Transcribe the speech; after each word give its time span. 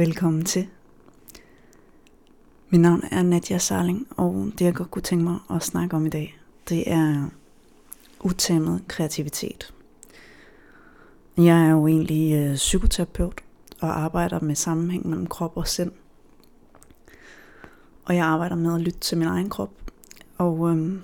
velkommen 0.00 0.44
til. 0.44 0.68
Mit 2.70 2.80
navn 2.80 3.02
er 3.10 3.22
Nadia 3.22 3.58
Sarling, 3.58 4.06
og 4.10 4.52
det 4.58 4.64
jeg 4.64 4.74
godt 4.74 4.90
kunne 4.90 5.02
tænke 5.02 5.24
mig 5.24 5.38
at 5.50 5.62
snakke 5.62 5.96
om 5.96 6.06
i 6.06 6.08
dag, 6.08 6.40
det 6.68 6.92
er 6.92 7.28
utæmmet 8.20 8.82
kreativitet. 8.88 9.74
Jeg 11.36 11.66
er 11.66 11.70
jo 11.70 11.86
egentlig 11.86 12.34
øh, 12.34 12.54
psykoterapeut 12.54 13.40
og 13.80 14.00
arbejder 14.00 14.40
med 14.40 14.54
sammenhæng 14.54 15.08
mellem 15.08 15.26
krop 15.26 15.56
og 15.56 15.68
sind. 15.68 15.92
Og 18.04 18.16
jeg 18.16 18.26
arbejder 18.26 18.56
med 18.56 18.74
at 18.74 18.80
lytte 18.80 19.00
til 19.00 19.18
min 19.18 19.28
egen 19.28 19.50
krop 19.50 19.72
og 20.38 20.70
øhm, 20.70 21.02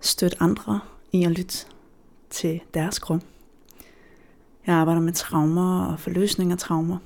støtte 0.00 0.42
andre 0.42 0.80
i 1.12 1.24
at 1.24 1.30
lytte 1.30 1.66
til 2.30 2.60
deres 2.74 2.98
krop. 2.98 3.20
Jeg 4.66 4.74
arbejder 4.74 5.00
med 5.00 5.12
traumer 5.12 5.84
og 5.84 6.00
forløsning 6.00 6.52
af 6.52 6.58
traumer. 6.58 6.98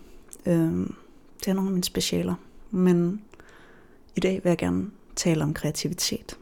Øhm, 0.46 0.94
det 1.40 1.48
er 1.48 1.54
nogle 1.54 1.68
af 1.68 1.72
mine 1.72 1.84
specialer. 1.84 2.34
Men 2.70 3.22
i 4.16 4.20
dag 4.20 4.40
vil 4.42 4.50
jeg 4.50 4.58
gerne 4.58 4.90
tale 5.16 5.42
om 5.42 5.54
kreativitet. 5.54 6.38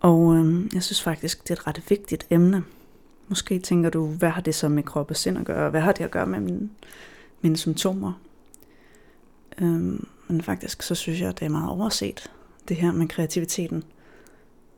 Og 0.00 0.36
øh, 0.36 0.74
jeg 0.74 0.82
synes 0.82 1.02
faktisk, 1.02 1.42
det 1.42 1.50
er 1.50 1.54
et 1.54 1.66
ret 1.66 1.82
vigtigt 1.88 2.26
emne. 2.30 2.64
Måske 3.28 3.58
tænker 3.58 3.90
du, 3.90 4.06
hvad 4.06 4.30
har 4.30 4.40
det 4.40 4.54
så 4.54 4.68
med 4.68 4.82
krop 4.82 5.10
og 5.10 5.16
sind 5.16 5.38
at 5.38 5.44
gøre? 5.44 5.70
Hvad 5.70 5.80
har 5.80 5.92
det 5.92 6.04
at 6.04 6.10
gøre 6.10 6.26
med 6.26 6.40
mine, 6.40 6.70
mine 7.40 7.56
symptomer? 7.56 8.12
Øh, 9.58 10.00
men 10.28 10.42
faktisk 10.42 10.82
så 10.82 10.94
synes 10.94 11.20
jeg, 11.20 11.38
det 11.38 11.44
er 11.44 11.50
meget 11.50 11.70
overset, 11.70 12.30
det 12.68 12.76
her 12.76 12.92
med 12.92 13.08
kreativiteten, 13.08 13.84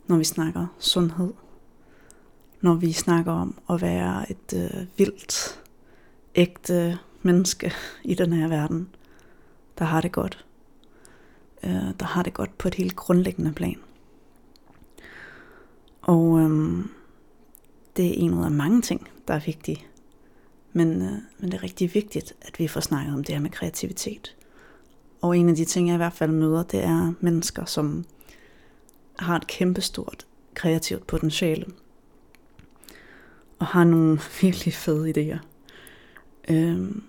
når 0.06 0.16
vi 0.16 0.24
snakker 0.24 0.66
sundhed. 0.78 1.32
Når 2.60 2.74
vi 2.74 2.92
snakker 2.92 3.32
om 3.32 3.54
at 3.70 3.82
være 3.82 4.30
et 4.30 4.54
øh, 4.54 4.86
vildt, 4.96 5.60
ægte 6.34 6.98
menneske 7.22 7.72
i 8.04 8.14
den 8.14 8.32
her 8.32 8.48
verden, 8.48 8.88
der 9.78 9.84
har 9.84 10.00
det 10.00 10.12
godt. 10.12 10.44
Øh, 11.62 11.70
der 12.00 12.04
har 12.04 12.22
det 12.22 12.34
godt 12.34 12.58
på 12.58 12.68
et 12.68 12.74
helt 12.74 12.96
grundlæggende 12.96 13.52
plan. 13.52 13.76
Og 16.02 16.40
øhm, 16.40 16.90
det 17.96 18.06
er 18.06 18.14
en 18.14 18.44
af 18.44 18.50
mange 18.50 18.82
ting, 18.82 19.08
der 19.28 19.34
er 19.34 19.40
vigtige. 19.46 19.86
Men, 20.72 21.02
øh, 21.02 21.12
men 21.38 21.52
det 21.52 21.54
er 21.54 21.62
rigtig 21.62 21.94
vigtigt, 21.94 22.34
at 22.42 22.58
vi 22.58 22.68
får 22.68 22.80
snakket 22.80 23.14
om 23.14 23.24
det 23.24 23.34
her 23.34 23.42
med 23.42 23.50
kreativitet. 23.50 24.36
Og 25.20 25.38
en 25.38 25.48
af 25.48 25.56
de 25.56 25.64
ting, 25.64 25.88
jeg 25.88 25.94
i 25.94 25.96
hvert 25.96 26.12
fald 26.12 26.30
møder, 26.30 26.62
det 26.62 26.84
er 26.84 27.12
mennesker, 27.20 27.64
som 27.64 28.04
har 29.18 29.36
et 29.36 29.46
kæmpestort 29.46 30.26
kreativt 30.54 31.06
potentiale. 31.06 31.66
Og 33.58 33.66
har 33.66 33.84
nogle 33.84 34.20
virkelig 34.42 34.74
fede 34.74 35.10
idéer. 35.10 35.53
Øhm, 36.48 37.02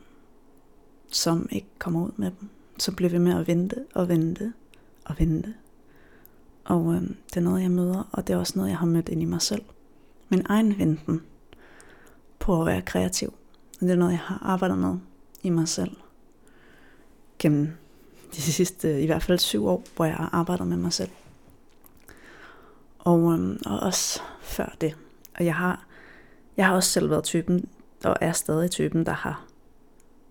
som 1.10 1.48
ikke 1.52 1.68
kommer 1.80 2.06
ud 2.06 2.12
med 2.16 2.32
dem. 2.40 2.50
Så 2.80 2.92
bliver 2.92 3.10
vi 3.10 3.18
med 3.18 3.40
at 3.40 3.48
vente 3.48 3.86
og 3.94 4.10
vente 4.10 4.54
og 5.06 5.16
vente. 5.20 5.54
Og 6.64 6.94
øh, 6.94 7.02
det 7.02 7.38
er 7.38 7.42
noget, 7.42 7.62
jeg 7.62 7.72
møder, 7.72 8.10
og 8.12 8.28
det 8.28 8.34
er 8.34 8.38
også 8.38 8.54
noget, 8.56 8.70
jeg 8.70 8.78
har 8.78 8.86
mødt 8.86 9.10
ind 9.10 9.22
i 9.22 9.26
mig 9.26 9.42
selv. 9.42 9.62
Min 10.30 10.46
egen 10.46 10.80
venten 10.80 11.22
på 12.40 12.62
at 12.62 12.66
være 12.66 12.82
kreativ. 12.82 13.34
Og 13.82 13.82
det 13.82 13.92
er 13.92 13.96
noget, 13.96 14.12
jeg 14.12 14.20
har 14.20 14.40
arbejdet 14.44 14.78
med 14.78 14.98
i 15.44 15.50
mig 15.50 15.68
selv. 15.68 15.92
Gennem 17.40 17.70
de 18.36 18.42
sidste, 18.42 19.02
i 19.02 19.06
hvert 19.06 19.24
fald 19.24 19.40
syv 19.40 19.68
år, 19.68 19.84
hvor 19.96 20.06
jeg 20.06 20.16
har 20.16 20.30
arbejdet 20.34 20.68
med 20.68 20.78
mig 20.78 20.94
selv. 20.94 21.12
Og, 23.00 23.34
øhm, 23.34 23.60
og 23.66 23.80
også 23.80 24.22
før 24.42 24.76
det. 24.82 24.98
Og 25.36 25.46
jeg 25.46 25.56
har, 25.56 25.86
jeg 26.58 26.66
har 26.66 26.76
også 26.76 26.90
selv 26.90 27.10
været 27.10 27.24
typen, 27.24 27.70
og 28.04 28.16
er 28.22 28.32
stadig 28.32 28.72
typen, 28.72 29.06
der 29.06 29.12
har 29.12 29.46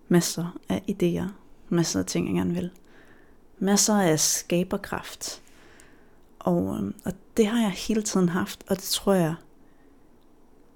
masser 0.07 0.57
af 0.69 0.83
idéer, 0.89 1.31
masser 1.69 1.99
af 1.99 2.05
ting, 2.05 2.27
jeg 2.27 2.35
gerne 2.35 2.53
vil. 2.53 2.71
Masser 3.59 4.01
af 4.01 4.19
skaberkraft. 4.19 5.41
Og, 6.39 6.77
øhm, 6.77 6.95
og 7.05 7.11
det 7.37 7.47
har 7.47 7.61
jeg 7.61 7.71
hele 7.71 8.01
tiden 8.01 8.29
haft, 8.29 8.63
og 8.67 8.75
det 8.75 8.83
tror 8.83 9.13
jeg, 9.13 9.35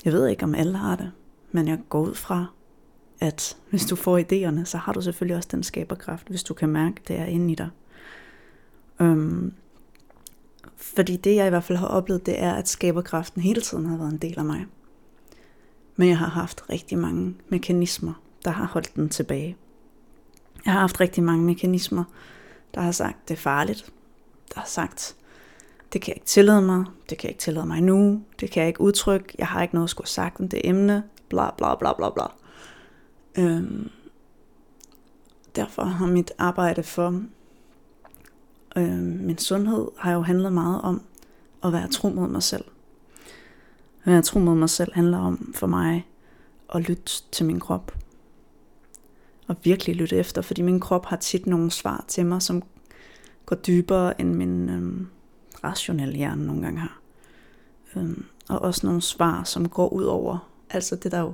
jeg 0.06 0.14
ved 0.14 0.28
ikke 0.28 0.44
om 0.44 0.56
alle 0.56 0.78
har 0.78 0.96
det, 0.96 1.12
men 1.52 1.68
jeg 1.68 1.80
går 1.90 2.02
ud 2.02 2.16
fra, 2.16 2.46
at 3.20 3.58
hvis 3.70 3.86
du 3.86 3.96
får 3.96 4.20
idéerne, 4.20 4.66
så 4.66 4.78
har 4.78 4.94
du 4.94 5.02
selvfølgelig 5.02 5.38
også 5.38 5.50
den 5.52 5.64
skaberkraft, 5.64 6.28
hvis 6.28 6.44
du 6.44 6.54
kan 6.54 6.70
mærke, 6.70 7.02
det 7.08 7.20
er 7.20 7.26
inde 7.26 7.52
i 7.52 7.56
dig. 7.56 7.70
Øhm, 9.00 9.54
fordi 10.76 11.18
det 11.18 11.36
jeg 11.36 11.48
i 11.48 11.50
hvert 11.50 11.64
fald 11.64 11.78
har 11.78 11.88
oplevet, 11.88 12.26
det 12.26 12.42
er, 12.42 12.54
at 12.54 12.68
skaberkraften 12.68 13.42
hele 13.42 13.62
tiden 13.62 13.86
har 13.86 13.98
været 13.98 14.12
en 14.12 14.18
del 14.18 14.40
af 14.40 14.46
mig. 14.46 14.66
Men 16.00 16.10
jeg 16.10 16.18
har 16.18 16.28
haft 16.28 16.64
rigtig 16.70 16.98
mange 16.98 17.36
mekanismer, 17.50 18.14
der 18.46 18.52
har 18.52 18.66
holdt 18.66 18.96
den 18.96 19.10
tilbage. 19.10 19.58
Jeg 20.66 20.74
har 20.74 20.80
haft 20.80 21.00
rigtig 21.00 21.24
mange 21.24 21.46
mekanismer, 21.46 22.04
der 22.74 22.82
har 22.82 22.92
sagt, 22.92 23.28
det 23.28 23.34
er 23.34 23.38
farligt. 23.38 23.94
Der 24.54 24.60
har 24.60 24.68
sagt, 24.68 25.16
det 25.94 26.02
kan 26.02 26.12
jeg 26.12 26.18
ikke 26.18 26.26
tillade 26.26 26.62
mig, 26.62 26.86
det 27.10 27.18
kan 27.18 27.28
jeg 27.28 27.32
ikke 27.32 27.42
tillade 27.42 27.66
mig 27.66 27.82
nu, 27.82 28.24
det 28.40 28.52
kan 28.52 28.62
jeg 28.62 28.68
ikke 28.68 28.82
udtrykke, 28.82 29.36
jeg 29.40 29.48
har 29.48 29.62
ikke 29.62 29.76
noget 29.76 29.86
at 29.86 29.90
skulle 29.90 30.08
sagt 30.08 30.40
om 30.40 30.50
det 30.50 30.62
emne, 30.64 31.04
bla 31.30 31.52
bla 31.58 31.76
bla 31.76 31.94
bla 31.94 32.10
bla. 32.10 32.26
Øhm, 33.38 33.90
derfor 35.56 35.84
har 35.84 36.08
mit 36.08 36.32
arbejde 36.38 36.84
for 36.84 37.22
øhm, 38.76 39.20
min 39.22 39.38
sundhed 39.38 39.88
har 39.98 40.14
jo 40.14 40.22
handlet 40.22 40.54
meget 40.54 40.82
om 40.82 41.02
at 41.64 41.74
være 41.74 41.88
tro 41.88 42.10
mod 42.10 42.28
mig 42.28 42.44
selv. 42.44 42.66
At 44.18 44.24
tro 44.24 44.40
mod 44.40 44.56
mig 44.56 44.70
selv 44.70 44.94
handler 44.94 45.18
om 45.18 45.54
for 45.56 45.68
mig 45.68 46.08
at 46.76 46.90
lytte 46.90 47.12
til 47.32 47.46
min 47.46 47.60
krop. 47.60 47.98
Og 49.48 49.56
virkelig 49.64 49.96
lytte 49.96 50.16
efter, 50.16 50.42
fordi 50.42 50.62
min 50.62 50.80
krop 50.80 51.06
har 51.06 51.18
tit 51.18 51.48
nogle 51.48 51.72
svar 51.72 52.06
til 52.08 52.26
mig, 52.26 52.42
som 52.42 52.64
går 53.46 53.56
dybere 53.56 54.22
end 54.22 54.34
min 54.34 54.70
øhm, 54.70 55.08
rationelle 55.64 56.18
hjerne 56.18 56.48
nogle 56.48 56.62
gange 56.62 56.80
har. 56.80 57.00
Øhm, 57.96 58.26
og 58.50 58.62
også 58.62 58.88
nogle 58.88 59.02
svar, 59.02 59.44
som 59.44 59.70
går 59.70 59.90
ud 59.90 60.04
over, 60.04 60.50
altså 60.70 60.96
det 60.96 61.12
der 61.12 61.20
jo 61.20 61.34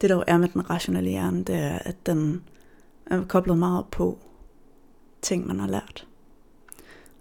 det 0.00 0.10
der 0.10 0.16
jo 0.16 0.24
er 0.26 0.36
med 0.36 0.48
den 0.48 0.70
rationelle 0.70 1.10
hjerne, 1.10 1.42
det 1.44 1.54
er, 1.54 1.78
at 1.78 2.06
den 2.06 2.42
er 3.06 3.24
koblet 3.24 3.58
meget 3.58 3.86
på 3.90 4.18
ting, 5.22 5.46
man 5.46 5.60
har 5.60 5.68
lært. 5.68 6.06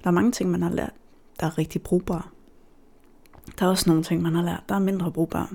Der 0.03 0.08
er 0.08 0.12
mange 0.12 0.31
ting, 0.31 0.52
man 0.52 0.62
har 0.62 0.69
lært, 0.69 0.94
der 1.40 1.46
er 1.46 1.58
rigtig 1.58 1.81
brugbare. 1.81 2.22
Der 3.59 3.66
er 3.66 3.69
også 3.69 3.90
nogle 3.90 4.03
ting, 4.03 4.22
man 4.22 4.35
har 4.35 4.44
lært, 4.44 4.63
der 4.69 4.75
er 4.75 4.80
mindre 4.80 5.12
brugbare. 5.12 5.47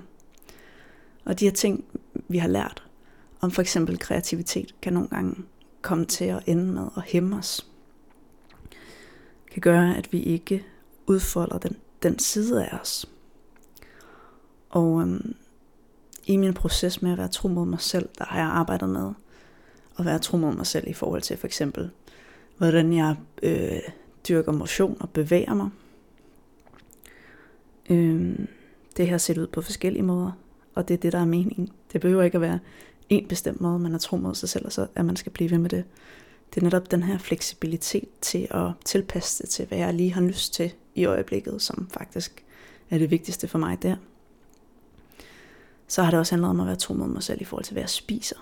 Og 1.24 1.40
de 1.40 1.44
her 1.44 1.52
ting, 1.52 1.84
vi 2.28 2.38
har 2.38 2.48
lært 2.48 2.82
om 3.40 3.50
for 3.50 3.62
eksempel 3.62 3.98
kreativitet, 3.98 4.74
kan 4.82 4.92
nogle 4.92 5.08
gange 5.08 5.36
komme 5.82 6.04
til 6.04 6.24
at 6.24 6.42
ende 6.46 6.64
med 6.64 6.86
at 6.96 7.02
hæmme 7.02 7.36
os. 7.36 7.66
Kan 9.50 9.60
gøre, 9.60 9.96
at 9.96 10.12
vi 10.12 10.22
ikke 10.22 10.64
udfolder 11.06 11.58
den, 11.58 11.76
den 12.02 12.18
side 12.18 12.66
af 12.66 12.78
os. 12.78 13.08
Og 14.70 15.00
øhm, 15.00 15.34
i 16.26 16.36
min 16.36 16.54
proces 16.54 17.02
med 17.02 17.12
at 17.12 17.18
være 17.18 17.28
tro 17.28 17.48
mod 17.48 17.66
mig 17.66 17.80
selv, 17.80 18.08
der 18.18 18.24
har 18.24 18.38
jeg 18.38 18.46
arbejdet 18.46 18.88
med 18.88 19.12
at 19.98 20.04
være 20.04 20.18
tro 20.18 20.36
mod 20.36 20.54
mig 20.54 20.66
selv 20.66 20.88
i 20.88 20.92
forhold 20.92 21.22
til 21.22 21.36
for 21.36 21.46
eksempel, 21.46 21.90
hvordan 22.58 22.92
jeg 22.92 23.16
øh, 23.42 23.80
dyrker 24.28 24.52
motion 24.52 24.96
og 25.00 25.10
bevæger 25.10 25.54
mig. 25.54 25.70
Øhm, 27.90 28.48
det 28.96 29.08
har 29.08 29.18
set 29.18 29.38
ud 29.38 29.46
på 29.46 29.60
forskellige 29.60 30.02
måder, 30.02 30.32
og 30.74 30.88
det 30.88 30.94
er 30.94 30.98
det, 30.98 31.12
der 31.12 31.18
er 31.18 31.24
meningen. 31.24 31.68
Det 31.92 32.00
behøver 32.00 32.22
ikke 32.22 32.34
at 32.34 32.40
være 32.40 32.58
en 33.08 33.28
bestemt 33.28 33.60
måde, 33.60 33.78
man 33.78 33.94
er 33.94 33.98
tro 33.98 34.16
mod 34.16 34.34
sig 34.34 34.48
selv, 34.48 34.66
og 34.66 34.72
så 34.72 34.86
at 34.94 35.04
man 35.04 35.16
skal 35.16 35.32
blive 35.32 35.50
ved 35.50 35.58
med 35.58 35.70
det. 35.70 35.84
Det 36.54 36.60
er 36.60 36.64
netop 36.64 36.90
den 36.90 37.02
her 37.02 37.18
fleksibilitet 37.18 38.08
til 38.20 38.48
at 38.50 38.70
tilpasse 38.84 39.42
det 39.42 39.50
til, 39.50 39.66
hvad 39.66 39.78
jeg 39.78 39.94
lige 39.94 40.12
har 40.12 40.22
lyst 40.22 40.54
til 40.54 40.72
i 40.94 41.04
øjeblikket, 41.04 41.62
som 41.62 41.88
faktisk 41.90 42.44
er 42.90 42.98
det 42.98 43.10
vigtigste 43.10 43.48
for 43.48 43.58
mig 43.58 43.82
der 43.82 43.96
så 45.92 46.02
har 46.02 46.10
det 46.10 46.20
også 46.20 46.32
handlet 46.32 46.50
om 46.50 46.60
at 46.60 46.66
være 46.66 46.76
tro 46.76 46.94
mod 46.94 47.08
mig 47.08 47.22
selv 47.22 47.40
i 47.40 47.44
forhold 47.44 47.64
til, 47.64 47.72
hvad 47.72 47.82
jeg 47.82 47.90
spiser. 47.90 48.36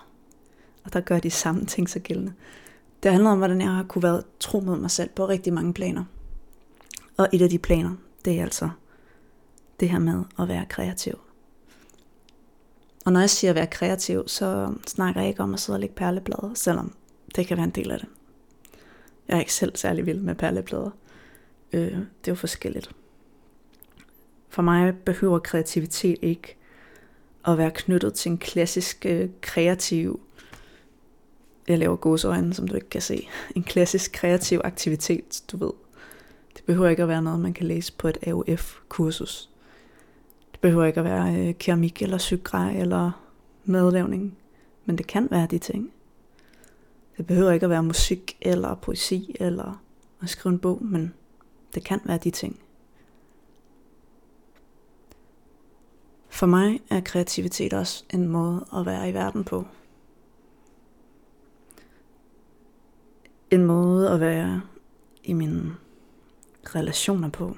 Og 0.83 0.93
der 0.93 1.01
gør 1.01 1.19
de 1.19 1.29
samme 1.29 1.65
ting 1.65 1.89
så 1.89 1.99
gældende. 1.99 2.33
Det 3.03 3.11
handler 3.11 3.29
om, 3.29 3.37
hvordan 3.37 3.61
jeg 3.61 3.69
har 3.69 3.83
kunne 3.83 4.03
være 4.03 4.21
tro 4.39 4.59
mod 4.59 4.79
mig 4.79 4.91
selv 4.91 5.09
på 5.09 5.27
rigtig 5.27 5.53
mange 5.53 5.73
planer. 5.73 6.03
Og 7.17 7.27
et 7.33 7.41
af 7.41 7.49
de 7.49 7.59
planer, 7.59 7.95
det 8.25 8.39
er 8.39 8.43
altså 8.43 8.69
det 9.81 9.89
her 9.89 9.99
med 9.99 10.23
at 10.39 10.47
være 10.47 10.65
kreativ. 10.69 11.19
Og 13.05 13.13
når 13.13 13.19
jeg 13.19 13.29
siger 13.29 13.51
at 13.51 13.55
være 13.55 13.67
kreativ, 13.67 14.27
så 14.27 14.73
snakker 14.87 15.21
jeg 15.21 15.29
ikke 15.29 15.43
om 15.43 15.53
at 15.53 15.59
sidde 15.59 15.75
og 15.75 15.79
lægge 15.79 15.95
perleplader, 15.95 16.53
selvom 16.53 16.93
det 17.35 17.47
kan 17.47 17.57
være 17.57 17.63
en 17.63 17.71
del 17.71 17.91
af 17.91 17.99
det. 17.99 18.07
Jeg 19.27 19.35
er 19.35 19.39
ikke 19.39 19.53
selv 19.53 19.75
særlig 19.75 20.05
vild 20.05 20.19
med 20.19 20.35
perleplader. 20.35 20.89
Øh, 21.73 21.91
det 21.91 22.27
er 22.27 22.31
jo 22.31 22.35
forskelligt. 22.35 22.91
For 24.49 24.61
mig 24.61 24.97
behøver 24.97 25.39
kreativitet 25.39 26.17
ikke 26.21 26.55
at 27.47 27.57
være 27.57 27.71
knyttet 27.71 28.13
til 28.13 28.31
en 28.31 28.37
klassisk 28.37 29.05
øh, 29.05 29.29
kreativ, 29.41 30.19
jeg 31.67 31.79
laver 31.79 31.95
gåsøjne, 31.95 32.53
som 32.53 32.67
du 32.67 32.75
ikke 32.75 32.89
kan 32.89 33.01
se, 33.01 33.27
en 33.55 33.63
klassisk 33.63 34.11
kreativ 34.11 34.61
aktivitet, 34.63 35.43
du 35.51 35.57
ved. 35.57 35.71
Det 36.55 36.63
behøver 36.65 36.89
ikke 36.89 37.03
at 37.03 37.09
være 37.09 37.21
noget, 37.21 37.39
man 37.39 37.53
kan 37.53 37.67
læse 37.67 37.93
på 37.93 38.07
et 38.07 38.17
AOF-kursus. 38.27 39.50
Behøver 40.61 40.85
ikke 40.85 40.99
at 40.99 41.05
være 41.05 41.35
øh, 41.35 41.55
keramik 41.55 42.01
eller 42.01 42.17
sygrej 42.17 42.79
eller 42.79 43.11
madlavning. 43.65 44.37
Men 44.85 44.97
det 44.97 45.07
kan 45.07 45.27
være 45.31 45.47
de 45.47 45.57
ting. 45.57 45.91
Det 47.17 47.27
behøver 47.27 47.51
ikke 47.51 47.63
at 47.63 47.69
være 47.69 47.83
musik 47.83 48.37
eller 48.41 48.75
poesi 48.75 49.35
eller 49.39 49.81
at 50.21 50.29
skrive 50.29 50.53
en 50.53 50.59
bog, 50.59 50.83
men 50.85 51.13
det 51.75 51.83
kan 51.83 51.99
være 52.05 52.17
de 52.17 52.31
ting. 52.31 52.59
For 56.29 56.45
mig 56.45 56.81
er 56.89 57.01
kreativitet 57.01 57.73
også 57.73 58.03
en 58.13 58.27
måde 58.27 58.65
at 58.75 58.85
være 58.85 59.09
i 59.09 59.13
verden 59.13 59.43
på. 59.43 59.65
En 63.51 63.65
måde 63.65 64.09
at 64.09 64.19
være 64.19 64.61
i 65.23 65.33
mine 65.33 65.75
relationer 66.75 67.29
på. 67.29 67.57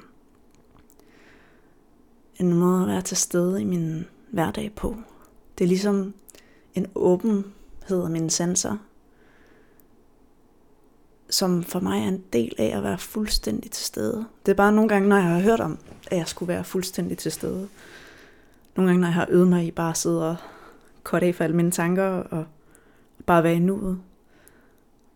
En 2.37 2.53
måde 2.53 2.81
at 2.81 2.87
være 2.87 3.01
til 3.01 3.17
stede 3.17 3.61
i 3.61 3.63
min 3.63 4.05
hverdag 4.31 4.71
på. 4.75 4.95
Det 5.57 5.63
er 5.63 5.67
ligesom 5.67 6.13
en 6.73 6.87
åbenhed 6.95 8.03
af 8.03 8.09
mine 8.09 8.29
sanser, 8.29 8.77
som 11.29 11.63
for 11.63 11.79
mig 11.79 12.03
er 12.03 12.07
en 12.07 12.23
del 12.33 12.55
af 12.57 12.77
at 12.77 12.83
være 12.83 12.97
fuldstændig 12.97 13.71
til 13.71 13.85
stede. 13.85 14.25
Det 14.45 14.51
er 14.51 14.55
bare 14.55 14.71
nogle 14.71 14.89
gange, 14.89 15.09
når 15.09 15.15
jeg 15.15 15.25
har 15.25 15.39
hørt 15.39 15.59
om, 15.59 15.77
at 16.11 16.17
jeg 16.17 16.27
skulle 16.27 16.47
være 16.47 16.63
fuldstændig 16.63 17.17
til 17.17 17.31
stede. 17.31 17.67
Nogle 18.75 18.89
gange, 18.89 19.01
når 19.01 19.07
jeg 19.07 19.13
har 19.13 19.27
øvet 19.29 19.47
mig 19.47 19.65
i 19.65 19.71
bare 19.71 19.89
at 19.89 19.97
sidde 19.97 20.29
og 20.29 20.35
korte 21.03 21.25
af 21.25 21.35
for 21.35 21.43
alle 21.43 21.55
mine 21.55 21.71
tanker 21.71 22.03
og 22.03 22.45
bare 23.25 23.43
være 23.43 23.55
i 23.55 23.59
nuet, 23.59 23.99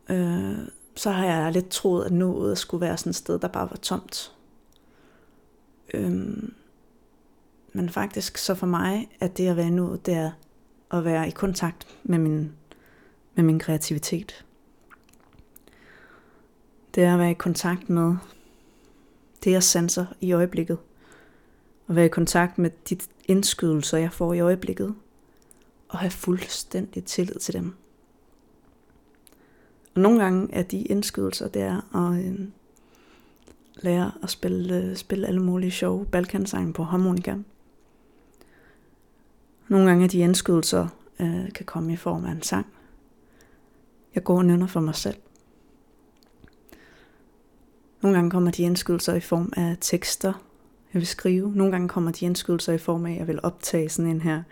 øh, 0.10 0.58
så 0.96 1.12
har 1.12 1.26
jeg 1.26 1.52
lidt 1.52 1.70
troet, 1.70 2.06
at 2.06 2.12
nuet 2.12 2.58
skulle 2.58 2.82
være 2.82 2.98
sådan 2.98 3.10
et 3.10 3.16
sted, 3.16 3.40
der 3.40 3.48
bare 3.48 3.70
var 3.70 3.78
tomt. 3.82 4.34
Øh, 5.94 6.28
men 7.78 7.90
faktisk 7.90 8.38
så 8.38 8.56
for 8.56 8.68
mig, 8.68 9.10
at 9.20 9.38
det 9.38 9.48
at 9.48 9.58
være 9.58 9.70
nu, 9.70 9.96
det 10.06 10.14
er 10.14 10.32
at 10.92 11.06
være 11.06 11.28
i 11.28 11.32
kontakt 11.32 11.88
med 12.04 12.20
min, 12.20 12.52
med 13.36 13.44
min 13.44 13.60
kreativitet. 13.60 14.46
Det 16.96 17.04
er 17.04 17.14
at 17.14 17.20
være 17.20 17.32
i 17.32 17.34
kontakt 17.34 17.90
med 17.90 18.16
det, 19.44 19.52
jeg 19.52 19.64
sanser 19.64 20.06
i 20.22 20.32
øjeblikket. 20.32 20.78
At 21.90 21.96
være 21.96 22.06
i 22.06 22.10
kontakt 22.10 22.58
med 22.58 22.70
de 22.90 22.98
indskydelser, 23.28 23.98
jeg 23.98 24.14
får 24.14 24.34
i 24.34 24.40
øjeblikket. 24.40 24.96
Og 25.90 25.98
have 25.98 26.12
fuldstændig 26.12 27.04
tillid 27.04 27.36
til 27.36 27.54
dem. 27.54 27.76
Og 29.96 30.02
nogle 30.02 30.24
gange 30.24 30.54
er 30.54 30.64
de 30.64 30.82
indskydelser, 30.82 31.48
det 31.48 31.62
er 31.62 31.96
at 31.96 32.26
øh, 32.26 32.40
lære 33.76 34.12
at 34.24 34.30
spille, 34.30 34.78
øh, 34.78 34.96
spille 34.96 35.28
alle 35.28 35.42
mulige 35.42 35.72
sjove 35.72 36.06
balkansange 36.06 36.74
på 36.74 36.84
harmonika. 36.84 37.36
Nogle 39.68 39.88
gange 39.88 40.04
er 40.04 40.08
de 40.08 40.18
indskydelser 40.18 40.88
øh, 41.20 41.54
kan 41.54 41.66
komme 41.66 41.94
i 41.94 41.96
form 41.96 42.26
af 42.26 42.32
en 42.32 42.42
sang. 42.42 42.66
Jeg 44.16 44.24
går 44.24 44.38
og 44.38 44.46
nynner 44.46 44.68
for 44.68 44.80
mig 44.80 44.96
selv. 44.96 45.18
Nogle 48.02 48.18
gange 48.18 48.32
kommer 48.32 48.52
de 48.52 48.64
indskydelser 48.64 49.14
i 49.14 49.20
form 49.20 49.54
af 49.58 49.78
tekster, 49.82 50.34
jeg 50.94 51.00
vil 51.00 51.08
skrive. 51.08 51.52
Nogle 51.56 51.72
gange 51.72 51.90
kommer 51.90 52.12
de 52.12 52.26
indskydelser 52.26 52.74
i 52.74 52.78
form 52.78 53.06
af, 53.06 53.12
at 53.12 53.18
jeg 53.18 53.28
vil 53.28 53.40
optage 53.44 53.90
sådan 53.90 54.12
en 54.12 54.22
her 54.22 54.44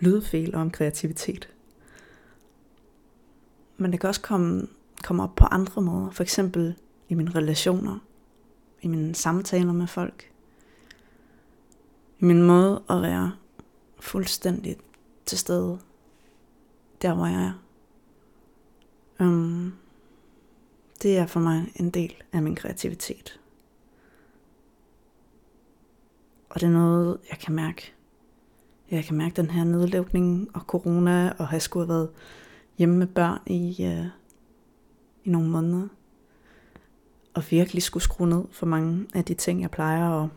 lydfil 0.00 0.54
om 0.54 0.70
kreativitet. 0.70 1.48
Men 3.76 3.92
det 3.92 4.00
kan 4.00 4.08
også 4.08 4.20
komme, 4.20 4.66
komme 5.04 5.22
op 5.22 5.34
på 5.34 5.44
andre 5.44 5.82
måder. 5.82 6.10
For 6.10 6.22
eksempel 6.22 6.74
i 7.08 7.14
mine 7.14 7.30
relationer, 7.30 7.98
i 8.82 8.88
mine 8.88 9.14
samtaler 9.14 9.72
med 9.72 9.86
folk, 9.86 10.30
i 12.18 12.24
min 12.24 12.42
måde 12.42 12.82
at 12.90 13.02
være 13.02 13.32
fuldstændig 14.00 14.76
til 15.26 15.38
stede, 15.38 15.78
der 17.02 17.14
hvor 17.14 17.26
jeg 17.26 17.42
er. 17.42 17.52
Um, 19.24 19.74
det 21.02 21.18
er 21.18 21.26
for 21.26 21.40
mig 21.40 21.72
en 21.76 21.90
del 21.90 22.14
af 22.32 22.42
min 22.42 22.54
kreativitet. 22.56 23.40
Og 26.50 26.60
det 26.60 26.66
er 26.66 26.70
noget, 26.70 27.18
jeg 27.30 27.38
kan 27.38 27.54
mærke. 27.54 27.92
Jeg 28.90 29.04
kan 29.04 29.16
mærke 29.16 29.36
den 29.36 29.50
her 29.50 29.64
nedlukning 29.64 30.50
og 30.54 30.60
corona, 30.60 31.32
og 31.38 31.48
have 31.48 31.60
skulle 31.60 31.86
have 31.86 31.94
været 31.94 32.10
hjemme 32.78 32.96
med 32.96 33.06
børn 33.06 33.40
i, 33.46 33.76
uh, 33.78 34.06
i 35.24 35.30
nogle 35.30 35.48
måneder. 35.48 35.88
Og 37.34 37.42
virkelig 37.50 37.82
skulle 37.82 38.02
skrue 38.02 38.28
ned 38.28 38.44
for 38.50 38.66
mange 38.66 39.06
af 39.14 39.24
de 39.24 39.34
ting, 39.34 39.62
jeg 39.62 39.70
plejer 39.70 40.22
at, 40.22 40.28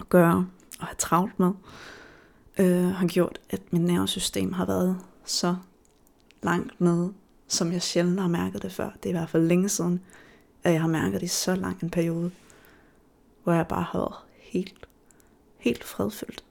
at 0.00 0.08
gøre 0.08 0.46
og 0.80 0.86
have 0.86 0.96
travlt 0.98 1.38
med, 1.40 1.52
øh, 2.58 2.88
har 2.88 3.06
gjort, 3.06 3.40
at 3.50 3.72
mit 3.72 3.82
nervesystem 3.82 4.52
har 4.52 4.66
været 4.66 4.98
så 5.24 5.56
langt 6.42 6.80
nede 6.80 7.12
som 7.48 7.72
jeg 7.72 7.82
sjældent 7.82 8.20
har 8.20 8.28
mærket 8.28 8.62
det 8.62 8.72
før. 8.72 8.90
Det 9.02 9.04
er 9.04 9.08
i 9.08 9.18
hvert 9.18 9.30
fald 9.30 9.46
længe 9.46 9.68
siden, 9.68 10.00
at 10.64 10.72
jeg 10.72 10.80
har 10.80 10.88
mærket 10.88 11.20
det 11.20 11.26
i 11.26 11.28
så 11.28 11.54
lang 11.54 11.82
en 11.82 11.90
periode, 11.90 12.30
hvor 13.44 13.52
jeg 13.52 13.66
bare 13.68 13.82
har 13.82 13.98
været 13.98 14.14
helt, 14.38 14.88
helt 15.58 15.84
fredfyldt. 15.84 16.44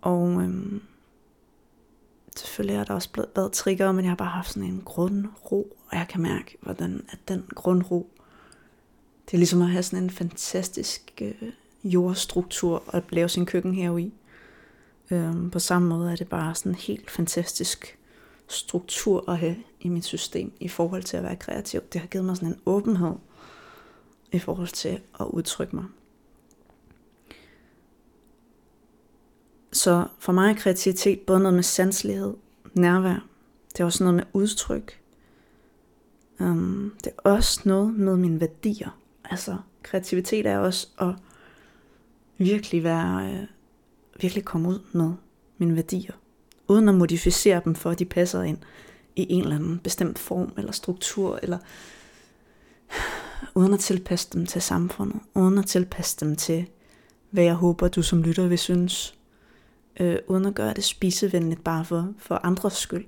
Og 0.00 0.42
øhm, 0.42 0.82
selvfølgelig 2.36 2.76
er 2.76 2.84
der 2.84 2.94
også 2.94 3.10
blevet 3.10 3.30
bad 3.30 3.50
trigger, 3.50 3.92
men 3.92 4.04
jeg 4.04 4.10
har 4.10 4.16
bare 4.16 4.28
haft 4.28 4.48
sådan 4.48 4.68
en 4.68 4.82
grundro, 4.84 5.76
og 5.88 5.96
jeg 5.96 6.06
kan 6.08 6.22
mærke, 6.22 6.58
hvordan 6.60 7.04
at 7.08 7.18
den 7.28 7.44
grundro, 7.54 8.10
det 9.26 9.34
er 9.34 9.38
ligesom 9.38 9.62
at 9.62 9.70
have 9.70 9.82
sådan 9.82 10.04
en 10.04 10.10
fantastisk 10.10 11.12
øh, 11.20 11.52
jordstruktur 11.88 12.82
at 12.92 13.04
lave 13.10 13.28
sin 13.28 13.46
køkken 13.46 13.98
i. 13.98 14.14
Øhm, 15.10 15.50
på 15.50 15.58
samme 15.58 15.88
måde 15.88 16.12
er 16.12 16.16
det 16.16 16.28
bare 16.28 16.54
sådan 16.54 16.74
helt 16.74 17.10
fantastisk 17.10 17.98
struktur 18.48 19.30
at 19.30 19.38
have 19.38 19.56
i 19.80 19.88
mit 19.88 20.04
system 20.04 20.52
i 20.60 20.68
forhold 20.68 21.02
til 21.02 21.16
at 21.16 21.22
være 21.22 21.36
kreativ. 21.36 21.80
Det 21.92 22.00
har 22.00 22.08
givet 22.08 22.24
mig 22.24 22.36
sådan 22.36 22.48
en 22.48 22.60
åbenhed 22.66 23.14
i 24.32 24.38
forhold 24.38 24.68
til 24.68 25.00
at 25.20 25.26
udtrykke 25.26 25.76
mig. 25.76 25.84
Så 29.72 30.06
for 30.18 30.32
mig 30.32 30.50
er 30.50 30.54
kreativitet 30.54 31.20
både 31.20 31.40
noget 31.40 31.54
med 31.54 31.62
sanselighed, 31.62 32.34
nærvær, 32.74 33.26
det 33.72 33.80
er 33.80 33.84
også 33.84 34.04
noget 34.04 34.14
med 34.14 34.24
udtryk. 34.32 35.00
Um, 36.40 36.94
det 37.04 37.12
er 37.18 37.30
også 37.30 37.60
noget 37.64 37.94
med 37.94 38.16
mine 38.16 38.40
værdier. 38.40 39.00
Altså 39.24 39.56
kreativitet 39.82 40.46
er 40.46 40.58
også 40.58 40.88
at 40.98 41.14
virkelig 42.38 42.84
være, 42.84 43.32
øh, 43.32 43.46
virkelig 44.20 44.44
komme 44.44 44.68
ud 44.68 44.78
med 44.92 45.12
mine 45.58 45.76
værdier 45.76 46.12
uden 46.68 46.88
at 46.88 46.94
modificere 46.94 47.60
dem, 47.64 47.74
for 47.74 47.90
at 47.90 47.98
de 47.98 48.04
passer 48.04 48.42
ind 48.42 48.58
i 49.16 49.26
en 49.32 49.42
eller 49.42 49.56
anden 49.56 49.78
bestemt 49.78 50.18
form 50.18 50.52
eller 50.56 50.72
struktur, 50.72 51.38
eller 51.42 51.58
uden 53.54 53.74
at 53.74 53.80
tilpasse 53.80 54.28
dem 54.32 54.46
til 54.46 54.62
samfundet, 54.62 55.20
uden 55.34 55.58
at 55.58 55.66
tilpasse 55.66 56.16
dem 56.20 56.36
til, 56.36 56.66
hvad 57.30 57.44
jeg 57.44 57.54
håber, 57.54 57.88
du 57.88 58.02
som 58.02 58.22
lytter 58.22 58.46
vil 58.46 58.58
synes, 58.58 59.14
øh, 60.00 60.18
uden 60.26 60.46
at 60.46 60.54
gøre 60.54 60.74
det 60.74 60.84
spisevenligt 60.84 61.64
bare 61.64 61.84
for, 61.84 62.12
for 62.18 62.40
andres 62.42 62.72
skyld. 62.72 63.04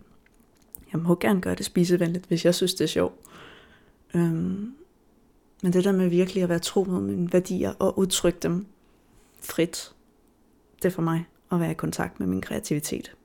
Jeg 0.92 1.00
må 1.00 1.14
gerne 1.14 1.40
gøre 1.40 1.54
det 1.54 1.66
spisevenligt, 1.66 2.26
hvis 2.26 2.44
jeg 2.44 2.54
synes, 2.54 2.75
det 2.75 2.85
er 2.85 2.88
sjovt. 2.88 3.14
Øhm, 4.14 4.75
men 5.62 5.73
det 5.73 5.85
der 5.85 5.92
med 5.92 6.08
virkelig 6.08 6.42
at 6.42 6.49
være 6.49 6.58
tro 6.58 6.85
mod 6.85 7.00
mine 7.00 7.32
værdier 7.32 7.73
og 7.78 7.99
udtrykke 7.99 8.38
dem 8.42 8.66
frit, 9.40 9.92
det 10.76 10.85
er 10.85 10.90
for 10.90 11.02
mig 11.02 11.26
at 11.52 11.61
være 11.61 11.71
i 11.71 11.75
kontakt 11.75 12.21
med 12.21 12.26
min 12.26 12.40
kreativitet. 12.40 13.16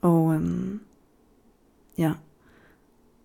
Og 0.00 0.34
øhm, 0.34 0.80
ja, 1.98 2.12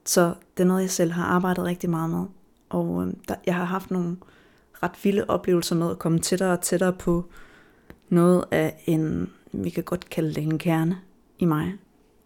så 0.05 0.33
det 0.57 0.63
er 0.63 0.67
noget, 0.67 0.81
jeg 0.81 0.89
selv 0.89 1.11
har 1.11 1.25
arbejdet 1.25 1.63
rigtig 1.63 1.89
meget 1.89 2.09
med. 2.09 2.25
Og 2.69 3.01
øhm, 3.01 3.19
der, 3.27 3.35
jeg 3.45 3.55
har 3.55 3.65
haft 3.65 3.91
nogle 3.91 4.17
ret 4.83 5.03
vilde 5.03 5.25
oplevelser 5.27 5.75
med 5.75 5.91
at 5.91 5.99
komme 5.99 6.19
tættere 6.19 6.51
og 6.51 6.61
tættere 6.61 6.93
på 6.93 7.25
noget 8.09 8.45
af 8.51 8.83
en, 8.85 9.33
vi 9.51 9.69
kan 9.69 9.83
godt 9.83 10.09
kalde 10.09 10.33
det 10.33 10.43
en 10.43 10.57
kerne 10.57 11.01
i 11.39 11.45
mig. 11.45 11.73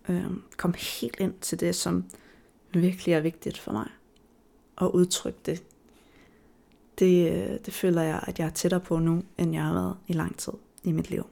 Øhm, 0.09 0.43
kom 0.57 0.73
helt 0.77 1.19
ind 1.19 1.33
til 1.41 1.59
det, 1.59 1.75
som 1.75 2.05
virkelig 2.73 3.13
er 3.13 3.19
vigtigt 3.19 3.57
for 3.57 3.71
mig. 3.71 3.89
Og 4.75 4.95
udtrykke 4.95 5.39
det. 5.45 5.63
Det, 6.99 7.31
øh, 7.31 7.59
det 7.65 7.73
føler 7.73 8.01
jeg, 8.01 8.23
at 8.27 8.39
jeg 8.39 8.45
er 8.45 8.49
tættere 8.49 8.79
på 8.79 8.99
nu, 8.99 9.23
end 9.37 9.53
jeg 9.53 9.63
har 9.63 9.73
været 9.73 9.97
i 10.07 10.13
lang 10.13 10.37
tid 10.37 10.53
i 10.83 10.91
mit 10.91 11.09
liv. 11.09 11.25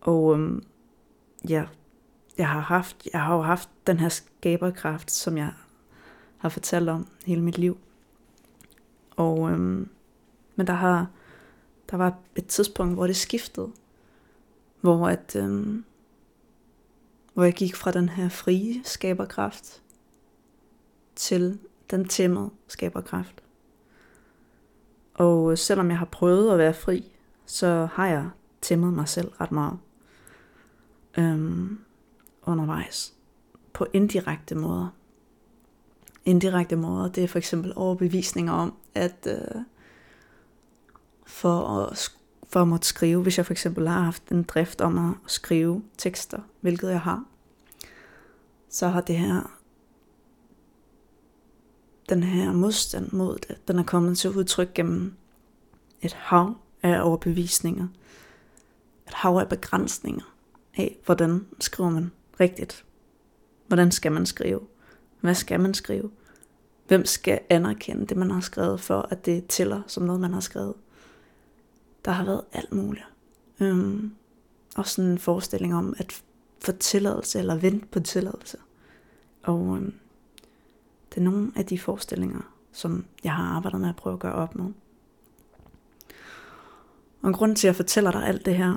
Og 0.00 0.34
øhm, 0.34 0.64
ja, 1.48 1.66
jeg 2.38 2.48
har, 2.48 2.60
haft, 2.60 3.08
jeg 3.12 3.22
har 3.22 3.34
jo 3.34 3.42
haft 3.42 3.68
den 3.86 3.98
her 3.98 4.08
skaberkraft, 4.08 5.10
som 5.10 5.36
jeg 5.36 5.52
har 6.38 6.48
fortalt 6.48 6.88
om 6.88 7.06
hele 7.26 7.42
mit 7.42 7.58
liv. 7.58 7.78
Og, 9.16 9.50
øhm, 9.50 9.88
men 10.56 10.66
der, 10.66 10.72
har, 10.72 11.10
der 11.90 11.96
var 11.96 12.18
et 12.36 12.46
tidspunkt, 12.46 12.94
hvor 12.94 13.06
det 13.06 13.16
skiftede. 13.16 13.72
Hvor, 14.80 15.08
at, 15.08 15.36
øhm, 15.36 15.84
hvor 17.34 17.44
jeg 17.44 17.54
gik 17.54 17.76
fra 17.76 17.90
den 17.90 18.08
her 18.08 18.28
frie 18.28 18.84
skaberkraft 18.84 19.82
til 21.14 21.58
den 21.90 22.08
tæmmede 22.08 22.50
skaberkraft. 22.68 23.42
Og 25.14 25.58
selvom 25.58 25.90
jeg 25.90 25.98
har 25.98 26.06
prøvet 26.06 26.52
at 26.52 26.58
være 26.58 26.74
fri, 26.74 27.12
så 27.46 27.88
har 27.92 28.06
jeg 28.06 28.30
tæmmet 28.60 28.92
mig 28.92 29.08
selv 29.08 29.28
ret 29.40 29.52
meget 29.52 29.78
øhm, 31.18 31.78
undervejs 32.42 33.14
på 33.72 33.86
indirekte 33.92 34.54
måder. 34.54 34.88
Indirekte 36.24 36.76
måder, 36.76 37.08
det 37.08 37.24
er 37.24 37.28
for 37.28 37.38
eksempel 37.38 37.72
overbevisninger 37.76 38.52
om, 38.52 38.74
at 38.94 39.26
øh, 39.26 39.62
for, 41.26 41.66
at, 41.66 42.10
for 42.48 42.62
at 42.62 42.68
måtte 42.68 42.86
skrive, 42.86 43.22
hvis 43.22 43.38
jeg 43.38 43.46
for 43.46 43.52
eksempel 43.52 43.88
har 43.88 44.00
haft 44.00 44.28
en 44.28 44.42
drift 44.42 44.80
om 44.80 44.98
at 45.10 45.14
skrive 45.26 45.82
tekster, 45.98 46.40
hvilket 46.60 46.90
jeg 46.90 47.00
har, 47.00 47.24
så 48.68 48.88
har 48.88 49.00
det 49.00 49.16
her 49.16 49.59
den 52.10 52.22
her 52.22 52.52
modstand 52.52 53.12
mod 53.12 53.38
det, 53.38 53.68
den 53.68 53.78
er 53.78 53.82
kommet 53.82 54.18
til 54.18 54.30
udtryk 54.30 54.74
gennem 54.74 55.14
et 56.02 56.12
hav 56.12 56.54
af 56.82 57.02
overbevisninger, 57.02 57.88
et 59.08 59.14
hav 59.14 59.36
af 59.36 59.48
begrænsninger 59.48 60.34
af, 60.76 60.98
hvordan 61.04 61.46
skriver 61.60 61.90
man 61.90 62.10
rigtigt. 62.40 62.84
Hvordan 63.66 63.90
skal 63.90 64.12
man 64.12 64.26
skrive? 64.26 64.60
Hvad 65.20 65.34
skal 65.34 65.60
man 65.60 65.74
skrive? 65.74 66.10
Hvem 66.88 67.06
skal 67.06 67.40
anerkende 67.50 68.06
det, 68.06 68.16
man 68.16 68.30
har 68.30 68.40
skrevet, 68.40 68.80
for 68.80 69.08
at 69.10 69.26
det 69.26 69.46
tæller 69.46 69.82
som 69.86 70.02
noget, 70.02 70.20
man 70.20 70.32
har 70.32 70.40
skrevet? 70.40 70.74
Der 72.04 72.10
har 72.10 72.24
været 72.24 72.42
alt 72.52 72.72
muligt. 72.72 73.04
Øhm, 73.60 74.14
og 74.76 74.86
sådan 74.86 75.10
en 75.10 75.18
forestilling 75.18 75.74
om 75.74 75.94
at 75.98 76.22
få 76.60 76.72
tilladelse 76.72 77.38
eller 77.38 77.54
vente 77.54 77.86
på 77.86 78.00
tilladelse. 78.00 78.58
Og 79.42 79.76
øhm, 79.76 79.94
det 81.10 81.16
er 81.16 81.20
nogle 81.20 81.52
af 81.56 81.66
de 81.66 81.78
forestillinger, 81.78 82.40
som 82.72 83.04
jeg 83.24 83.34
har 83.34 83.44
arbejdet 83.44 83.80
med 83.80 83.88
at 83.88 83.96
prøve 83.96 84.14
at 84.14 84.20
gøre 84.20 84.34
op 84.34 84.54
med. 84.54 84.72
Og 87.22 87.28
en 87.28 87.34
grund 87.34 87.56
til, 87.56 87.66
at 87.66 87.68
jeg 87.68 87.76
fortæller 87.76 88.10
dig 88.10 88.26
alt 88.26 88.46
det 88.46 88.56
her, 88.56 88.76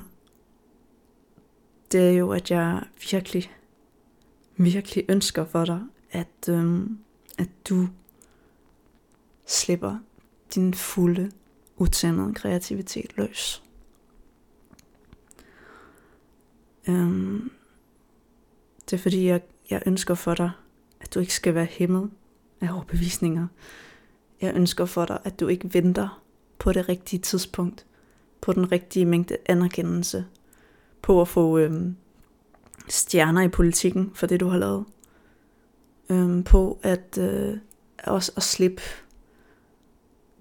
det 1.91 2.09
er 2.09 2.11
jo, 2.11 2.31
at 2.31 2.51
jeg 2.51 2.83
virkelig, 3.11 3.51
virkelig 4.57 5.05
ønsker 5.09 5.45
for 5.45 5.65
dig, 5.65 5.81
at, 6.11 6.49
øhm, 6.49 6.99
at 7.37 7.49
du 7.69 7.87
slipper 9.45 9.97
din 10.55 10.73
fulde, 10.73 11.31
utæmmede 11.77 12.33
kreativitet 12.33 13.17
løs. 13.17 13.63
Øhm, 16.87 17.51
det 18.85 18.93
er 18.93 19.01
fordi, 19.01 19.25
jeg, 19.25 19.41
jeg 19.69 19.83
ønsker 19.85 20.15
for 20.15 20.33
dig, 20.33 20.51
at 21.01 21.13
du 21.13 21.19
ikke 21.19 21.33
skal 21.33 21.55
være 21.55 21.65
hæmmet 21.65 22.11
af 22.63 22.73
overbevisninger. 22.73 23.47
Jeg 24.41 24.55
ønsker 24.55 24.85
for 24.85 25.05
dig, 25.05 25.19
at 25.23 25.39
du 25.39 25.47
ikke 25.47 25.73
venter 25.73 26.21
på 26.59 26.71
det 26.71 26.89
rigtige 26.89 27.19
tidspunkt, 27.19 27.85
på 28.41 28.53
den 28.53 28.71
rigtige 28.71 29.05
mængde 29.05 29.37
anerkendelse, 29.45 30.25
på 31.01 31.21
at 31.21 31.27
få 31.27 31.57
øhm, 31.57 31.95
stjerner 32.89 33.41
i 33.41 33.47
politikken 33.47 34.11
for 34.15 34.27
det, 34.27 34.39
du 34.39 34.47
har 34.47 34.57
lavet. 34.57 34.85
Øhm, 36.09 36.43
på 36.43 36.79
at 36.83 37.17
øh, 37.17 37.57
også 38.03 38.31
at 38.35 38.43
slippe 38.43 38.81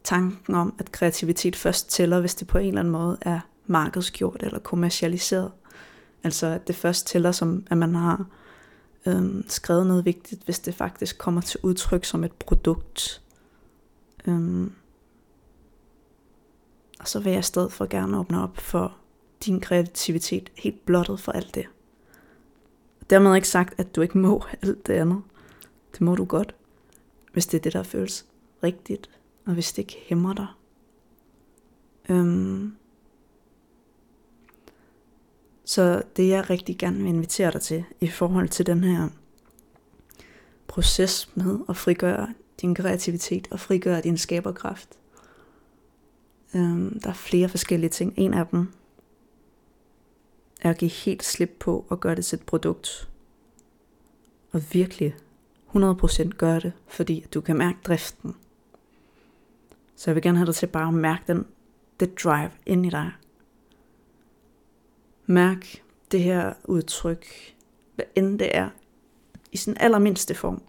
tanken 0.04 0.54
om, 0.54 0.74
at 0.78 0.92
kreativitet 0.92 1.56
først 1.56 1.90
tæller, 1.90 2.20
hvis 2.20 2.34
det 2.34 2.48
på 2.48 2.58
en 2.58 2.68
eller 2.68 2.80
anden 2.80 2.92
måde 2.92 3.18
er 3.20 3.40
markedsgjort 3.66 4.42
eller 4.42 4.58
kommercialiseret. 4.58 5.50
Altså 6.24 6.46
at 6.46 6.68
det 6.68 6.76
først 6.76 7.06
tæller 7.06 7.32
som, 7.32 7.66
at 7.70 7.78
man 7.78 7.94
har 7.94 8.26
øhm, 9.06 9.44
skrevet 9.48 9.86
noget 9.86 10.04
vigtigt, 10.04 10.44
hvis 10.44 10.60
det 10.60 10.74
faktisk 10.74 11.18
kommer 11.18 11.40
til 11.40 11.60
udtryk 11.62 12.04
som 12.04 12.24
et 12.24 12.32
produkt. 12.32 13.22
Øhm, 14.26 14.72
og 17.00 17.08
så 17.08 17.20
vil 17.20 17.30
jeg 17.30 17.40
i 17.40 17.42
stedet 17.42 17.72
for 17.72 17.86
gerne 17.86 18.18
åbne 18.18 18.42
op 18.42 18.56
for 18.56 18.96
din 19.44 19.60
kreativitet 19.60 20.50
helt 20.56 20.86
blottet 20.86 21.20
for 21.20 21.32
alt 21.32 21.54
det. 21.54 21.66
Dermed 23.10 23.34
ikke 23.34 23.48
sagt, 23.48 23.74
at 23.80 23.96
du 23.96 24.00
ikke 24.00 24.18
må 24.18 24.44
alt 24.62 24.86
det 24.86 24.92
andet. 24.92 25.22
Det 25.92 26.00
må 26.00 26.14
du 26.14 26.24
godt, 26.24 26.54
hvis 27.32 27.46
det 27.46 27.58
er 27.58 27.62
det, 27.62 27.72
der 27.72 27.82
føles 27.82 28.26
rigtigt, 28.62 29.10
og 29.46 29.54
hvis 29.54 29.72
det 29.72 29.78
ikke 29.78 29.98
hæmmer 30.06 30.34
dig. 30.34 30.46
Øhm, 32.08 32.76
så 35.64 36.02
det 36.16 36.28
jeg 36.28 36.50
rigtig 36.50 36.78
gerne 36.78 36.98
vil 36.98 37.06
invitere 37.06 37.50
dig 37.50 37.60
til 37.60 37.84
i 38.00 38.08
forhold 38.08 38.48
til 38.48 38.66
den 38.66 38.84
her 38.84 39.08
proces 40.66 41.30
med 41.34 41.58
at 41.68 41.76
frigøre 41.76 42.34
din 42.60 42.74
kreativitet 42.74 43.48
og 43.50 43.60
frigøre 43.60 44.00
din 44.00 44.18
skaberkraft. 44.18 44.88
Øhm, 46.54 47.00
der 47.00 47.08
er 47.08 47.14
flere 47.14 47.48
forskellige 47.48 47.90
ting. 47.90 48.14
En 48.16 48.34
af 48.34 48.46
dem 48.46 48.72
er 50.60 50.70
at 50.70 50.78
give 50.78 50.90
helt 50.90 51.24
slip 51.24 51.56
på 51.60 51.86
og 51.88 52.00
gøre 52.00 52.14
det 52.14 52.24
til 52.24 52.36
et 52.36 52.46
produkt. 52.46 53.08
Og 54.52 54.62
virkelig 54.72 55.14
100% 55.74 56.28
gøre 56.30 56.60
det, 56.60 56.72
fordi 56.88 57.26
du 57.34 57.40
kan 57.40 57.56
mærke 57.56 57.78
driften. 57.84 58.36
Så 59.96 60.10
jeg 60.10 60.14
vil 60.14 60.22
gerne 60.22 60.38
have 60.38 60.46
dig 60.46 60.54
til 60.54 60.66
bare 60.66 60.88
at 60.88 60.94
mærke 60.94 61.22
den, 61.26 61.46
det 62.00 62.18
drive 62.24 62.50
ind 62.66 62.86
i 62.86 62.90
dig. 62.90 63.12
Mærk 65.26 65.82
det 66.10 66.22
her 66.22 66.54
udtryk, 66.64 67.26
hvad 67.94 68.04
end 68.14 68.38
det 68.38 68.56
er, 68.56 68.70
i 69.52 69.56
sin 69.56 69.76
allermindste 69.80 70.34
form. 70.34 70.62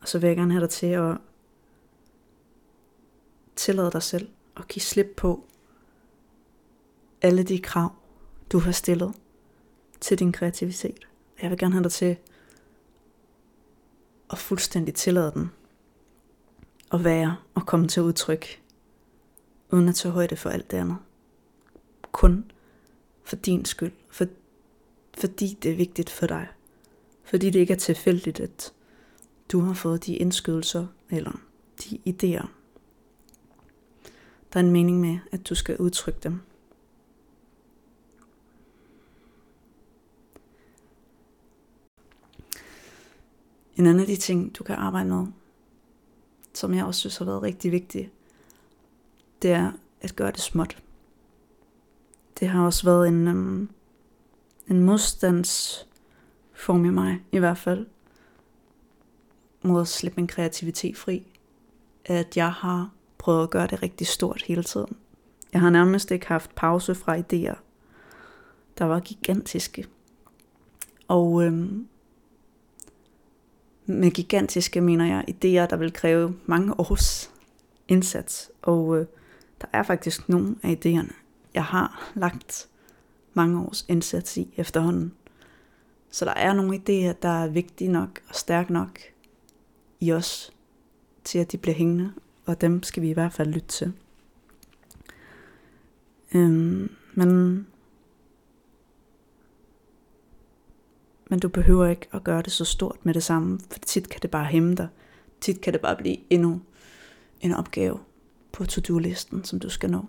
Og 0.00 0.08
så 0.08 0.18
vil 0.18 0.26
jeg 0.26 0.36
gerne 0.36 0.52
have 0.52 0.60
dig 0.60 0.70
til 0.70 0.86
at 0.86 1.16
tillade 3.56 3.90
dig 3.90 4.02
selv 4.02 4.28
at 4.56 4.68
give 4.68 4.82
slip 4.82 5.14
på 5.16 5.44
alle 7.22 7.42
de 7.42 7.58
krav, 7.58 7.92
du 8.52 8.58
har 8.58 8.72
stillet 8.72 9.14
til 10.00 10.18
din 10.18 10.32
kreativitet. 10.32 11.06
Jeg 11.42 11.50
vil 11.50 11.58
gerne 11.58 11.74
have 11.74 11.82
dig 11.82 11.92
til 11.92 12.16
at 14.30 14.38
fuldstændig 14.38 14.94
tillade 14.94 15.32
den 15.34 15.50
at 16.92 17.04
være 17.04 17.36
og 17.54 17.66
komme 17.66 17.88
til 17.88 18.02
udtryk, 18.02 18.62
uden 19.70 19.88
at 19.88 19.94
tage 19.94 20.12
højde 20.12 20.36
for 20.36 20.50
alt 20.50 20.70
det 20.70 20.76
andet. 20.76 20.96
Kun 22.12 22.50
for 23.26 23.36
din 23.36 23.64
skyld, 23.64 23.92
for, 24.10 24.26
fordi 25.18 25.58
det 25.62 25.70
er 25.70 25.76
vigtigt 25.76 26.10
for 26.10 26.26
dig. 26.26 26.48
Fordi 27.24 27.50
det 27.50 27.60
ikke 27.60 27.72
er 27.72 27.78
tilfældigt, 27.78 28.40
at 28.40 28.72
du 29.52 29.60
har 29.60 29.74
fået 29.74 30.06
de 30.06 30.16
indskydelser 30.16 30.86
eller 31.10 31.40
de 31.84 31.98
idéer. 32.08 32.46
Der 34.52 34.60
er 34.60 34.64
en 34.64 34.70
mening 34.70 35.00
med, 35.00 35.18
at 35.32 35.48
du 35.48 35.54
skal 35.54 35.76
udtrykke 35.76 36.20
dem. 36.22 36.40
En 43.76 43.86
anden 43.86 44.00
af 44.00 44.06
de 44.06 44.16
ting, 44.16 44.58
du 44.58 44.64
kan 44.64 44.74
arbejde 44.74 45.08
med, 45.08 45.26
som 46.54 46.74
jeg 46.74 46.84
også 46.84 47.00
synes 47.00 47.16
har 47.16 47.24
været 47.24 47.42
rigtig 47.42 47.72
vigtigt, 47.72 48.10
det 49.42 49.50
er 49.50 49.72
at 50.00 50.16
gøre 50.16 50.30
det 50.30 50.40
småt. 50.40 50.85
Det 52.40 52.48
har 52.48 52.64
også 52.64 52.84
været 52.84 53.08
en, 53.08 53.28
um, 53.28 53.70
en 54.68 54.80
modstandsform 54.80 56.84
i 56.84 56.90
mig, 56.90 57.22
i 57.32 57.38
hvert 57.38 57.58
fald, 57.58 57.86
mod 59.62 59.80
at 59.80 59.88
slippe 59.88 60.16
min 60.16 60.26
kreativitet 60.26 60.96
fri. 60.96 61.26
At 62.04 62.36
jeg 62.36 62.52
har 62.52 62.90
prøvet 63.18 63.42
at 63.42 63.50
gøre 63.50 63.66
det 63.66 63.82
rigtig 63.82 64.06
stort 64.06 64.42
hele 64.42 64.62
tiden. 64.62 64.96
Jeg 65.52 65.60
har 65.60 65.70
nærmest 65.70 66.10
ikke 66.10 66.26
haft 66.26 66.54
pause 66.54 66.94
fra 66.94 67.18
idéer, 67.18 67.56
der 68.78 68.84
var 68.84 69.00
gigantiske. 69.00 69.86
Og 71.08 71.44
øhm, 71.44 71.88
med 73.86 74.10
gigantiske 74.10 74.80
mener 74.80 75.06
jeg 75.06 75.24
idéer, 75.28 75.70
der 75.70 75.76
vil 75.76 75.92
kræve 75.92 76.36
mange 76.46 76.80
års 76.80 77.30
indsats. 77.88 78.50
Og 78.62 78.98
øh, 78.98 79.06
der 79.60 79.66
er 79.72 79.82
faktisk 79.82 80.28
nogle 80.28 80.56
af 80.62 80.78
idéerne, 80.86 81.25
jeg 81.56 81.64
har 81.64 82.12
lagt 82.14 82.68
mange 83.34 83.60
års 83.60 83.84
indsats 83.88 84.36
i 84.36 84.54
efterhånden. 84.56 85.12
Så 86.10 86.24
der 86.24 86.34
er 86.34 86.52
nogle 86.52 86.76
idéer, 86.76 87.18
der 87.22 87.28
er 87.28 87.48
vigtige 87.48 87.92
nok 87.92 88.20
og 88.28 88.34
stærke 88.34 88.72
nok 88.72 88.98
i 90.00 90.12
os, 90.12 90.52
til 91.24 91.38
at 91.38 91.52
de 91.52 91.58
bliver 91.58 91.74
hængende, 91.74 92.12
og 92.46 92.60
dem 92.60 92.82
skal 92.82 93.02
vi 93.02 93.10
i 93.10 93.12
hvert 93.12 93.32
fald 93.32 93.48
lytte 93.48 93.68
til. 93.68 93.92
Øhm, 96.34 96.90
men 97.14 97.66
Men 101.30 101.38
du 101.38 101.48
behøver 101.48 101.86
ikke 101.86 102.08
at 102.12 102.24
gøre 102.24 102.42
det 102.42 102.52
så 102.52 102.64
stort 102.64 102.96
med 103.02 103.14
det 103.14 103.22
samme, 103.22 103.60
for 103.70 103.78
tit 103.78 104.08
kan 104.08 104.20
det 104.22 104.30
bare 104.30 104.44
hæmme 104.44 104.74
dig. 104.74 104.88
Tit 105.40 105.60
kan 105.60 105.72
det 105.72 105.80
bare 105.80 105.96
blive 105.96 106.16
endnu 106.30 106.60
en 107.40 107.52
opgave 107.52 107.98
på 108.52 108.64
to-do-listen, 108.64 109.44
som 109.44 109.60
du 109.60 109.68
skal 109.68 109.90
nå. 109.90 110.04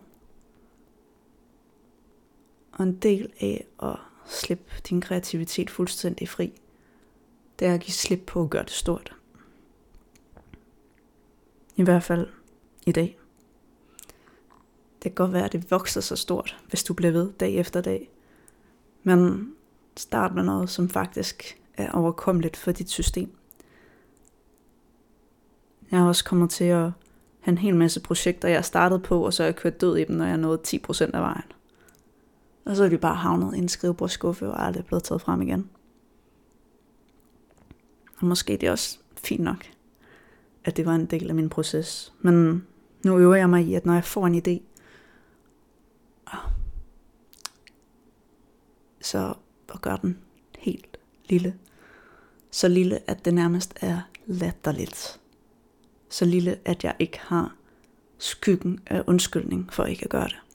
Og 2.77 2.83
en 2.83 2.95
del 2.95 3.33
af 3.39 3.65
at 3.83 3.95
slippe 4.25 4.71
din 4.89 5.01
kreativitet 5.01 5.69
fuldstændig 5.69 6.29
fri, 6.29 6.53
det 7.59 7.67
er 7.67 7.73
at 7.73 7.79
give 7.79 7.93
slip 7.93 8.23
på 8.25 8.41
at 8.43 8.49
gøre 8.49 8.63
det 8.63 8.71
stort. 8.71 9.15
I 11.75 11.83
hvert 11.83 12.03
fald 12.03 12.27
i 12.85 12.91
dag. 12.91 13.17
det 15.03 15.15
kan 15.15 15.25
godt 15.25 15.33
være, 15.33 15.45
at 15.45 15.53
det 15.53 15.71
vokser 15.71 16.01
så 16.01 16.15
stort, 16.15 16.57
hvis 16.69 16.83
du 16.83 16.93
bliver 16.93 17.11
ved 17.11 17.31
dag 17.39 17.55
efter 17.55 17.81
dag. 17.81 18.09
Men 19.03 19.51
start 19.97 20.35
med 20.35 20.43
noget, 20.43 20.69
som 20.69 20.89
faktisk 20.89 21.61
er 21.73 21.91
overkommeligt 21.91 22.57
for 22.57 22.71
dit 22.71 22.89
system. 22.89 23.31
Jeg 25.91 25.99
har 25.99 26.07
også 26.07 26.23
kommet 26.25 26.49
til 26.49 26.63
at 26.63 26.91
have 27.39 27.51
en 27.51 27.57
hel 27.57 27.75
masse 27.75 27.99
projekter, 27.99 28.47
jeg 28.47 28.57
har 28.57 28.61
startet 28.61 29.03
på, 29.03 29.25
og 29.25 29.33
så 29.33 29.43
er 29.43 29.47
jeg 29.47 29.55
kørt 29.55 29.81
død 29.81 29.97
i 29.97 30.03
dem, 30.03 30.15
når 30.15 30.25
jeg 30.25 30.37
nåede 30.37 30.61
10% 30.67 31.01
af 31.03 31.21
vejen. 31.21 31.51
Og 32.67 32.75
så 32.75 32.83
er 32.83 32.89
de 32.89 32.97
bare 32.97 33.15
havnet 33.15 33.55
i 33.55 33.57
en 33.57 33.69
skrivebordskuffe 33.69 34.47
og 34.47 34.65
aldrig 34.65 34.85
blevet 34.85 35.03
taget 35.03 35.21
frem 35.21 35.41
igen. 35.41 35.69
Og 38.17 38.25
måske 38.27 38.57
det 38.57 38.67
er 38.67 38.71
også 38.71 38.99
fint 39.23 39.43
nok, 39.43 39.65
at 40.63 40.77
det 40.77 40.85
var 40.85 40.95
en 40.95 41.05
del 41.05 41.29
af 41.29 41.35
min 41.35 41.49
proces. 41.49 42.13
Men 42.19 42.67
nu 43.05 43.17
øver 43.17 43.35
jeg 43.35 43.49
mig 43.49 43.65
i, 43.65 43.73
at 43.73 43.85
når 43.85 43.93
jeg 43.93 44.03
får 44.03 44.27
en 44.27 44.35
idé, 44.35 44.61
så 49.01 49.33
og 49.67 49.81
gør 49.81 49.95
den 49.95 50.17
helt 50.57 50.97
lille. 51.25 51.55
Så 52.51 52.67
lille, 52.67 53.09
at 53.09 53.25
det 53.25 53.33
nærmest 53.33 53.73
er 53.81 54.01
latterligt. 54.25 55.19
Så 56.09 56.25
lille, 56.25 56.59
at 56.65 56.83
jeg 56.83 56.95
ikke 56.99 57.19
har 57.19 57.55
skyggen 58.17 58.79
af 58.85 59.03
undskyldning 59.07 59.73
for 59.73 59.85
ikke 59.85 60.03
at 60.03 60.09
gøre 60.09 60.27
det. 60.27 60.46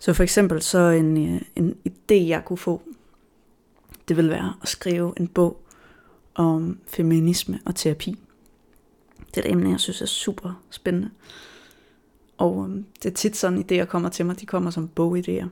Så 0.00 0.12
for 0.12 0.22
eksempel 0.22 0.62
så 0.62 0.78
en, 0.78 1.34
øh, 1.34 1.40
en 1.56 1.76
idé, 1.88 2.14
jeg 2.14 2.42
kunne 2.44 2.58
få, 2.58 2.82
det 4.08 4.16
vil 4.16 4.30
være 4.30 4.54
at 4.62 4.68
skrive 4.68 5.12
en 5.16 5.28
bog 5.28 5.62
om 6.34 6.78
feminisme 6.86 7.60
og 7.66 7.74
terapi. 7.74 8.16
Det 9.34 9.44
er 9.44 9.48
et 9.48 9.52
emne, 9.52 9.70
jeg 9.70 9.80
synes 9.80 10.02
er 10.02 10.06
super 10.06 10.62
spændende. 10.70 11.10
Og 12.38 12.68
øh, 12.70 12.76
det 13.02 13.10
er 13.10 13.14
tit 13.14 13.36
sådan, 13.36 13.58
idéer 13.58 13.84
kommer 13.84 14.08
til 14.08 14.26
mig, 14.26 14.40
de 14.40 14.46
kommer 14.46 14.70
som 14.70 14.90
bogidéer. 15.00 15.46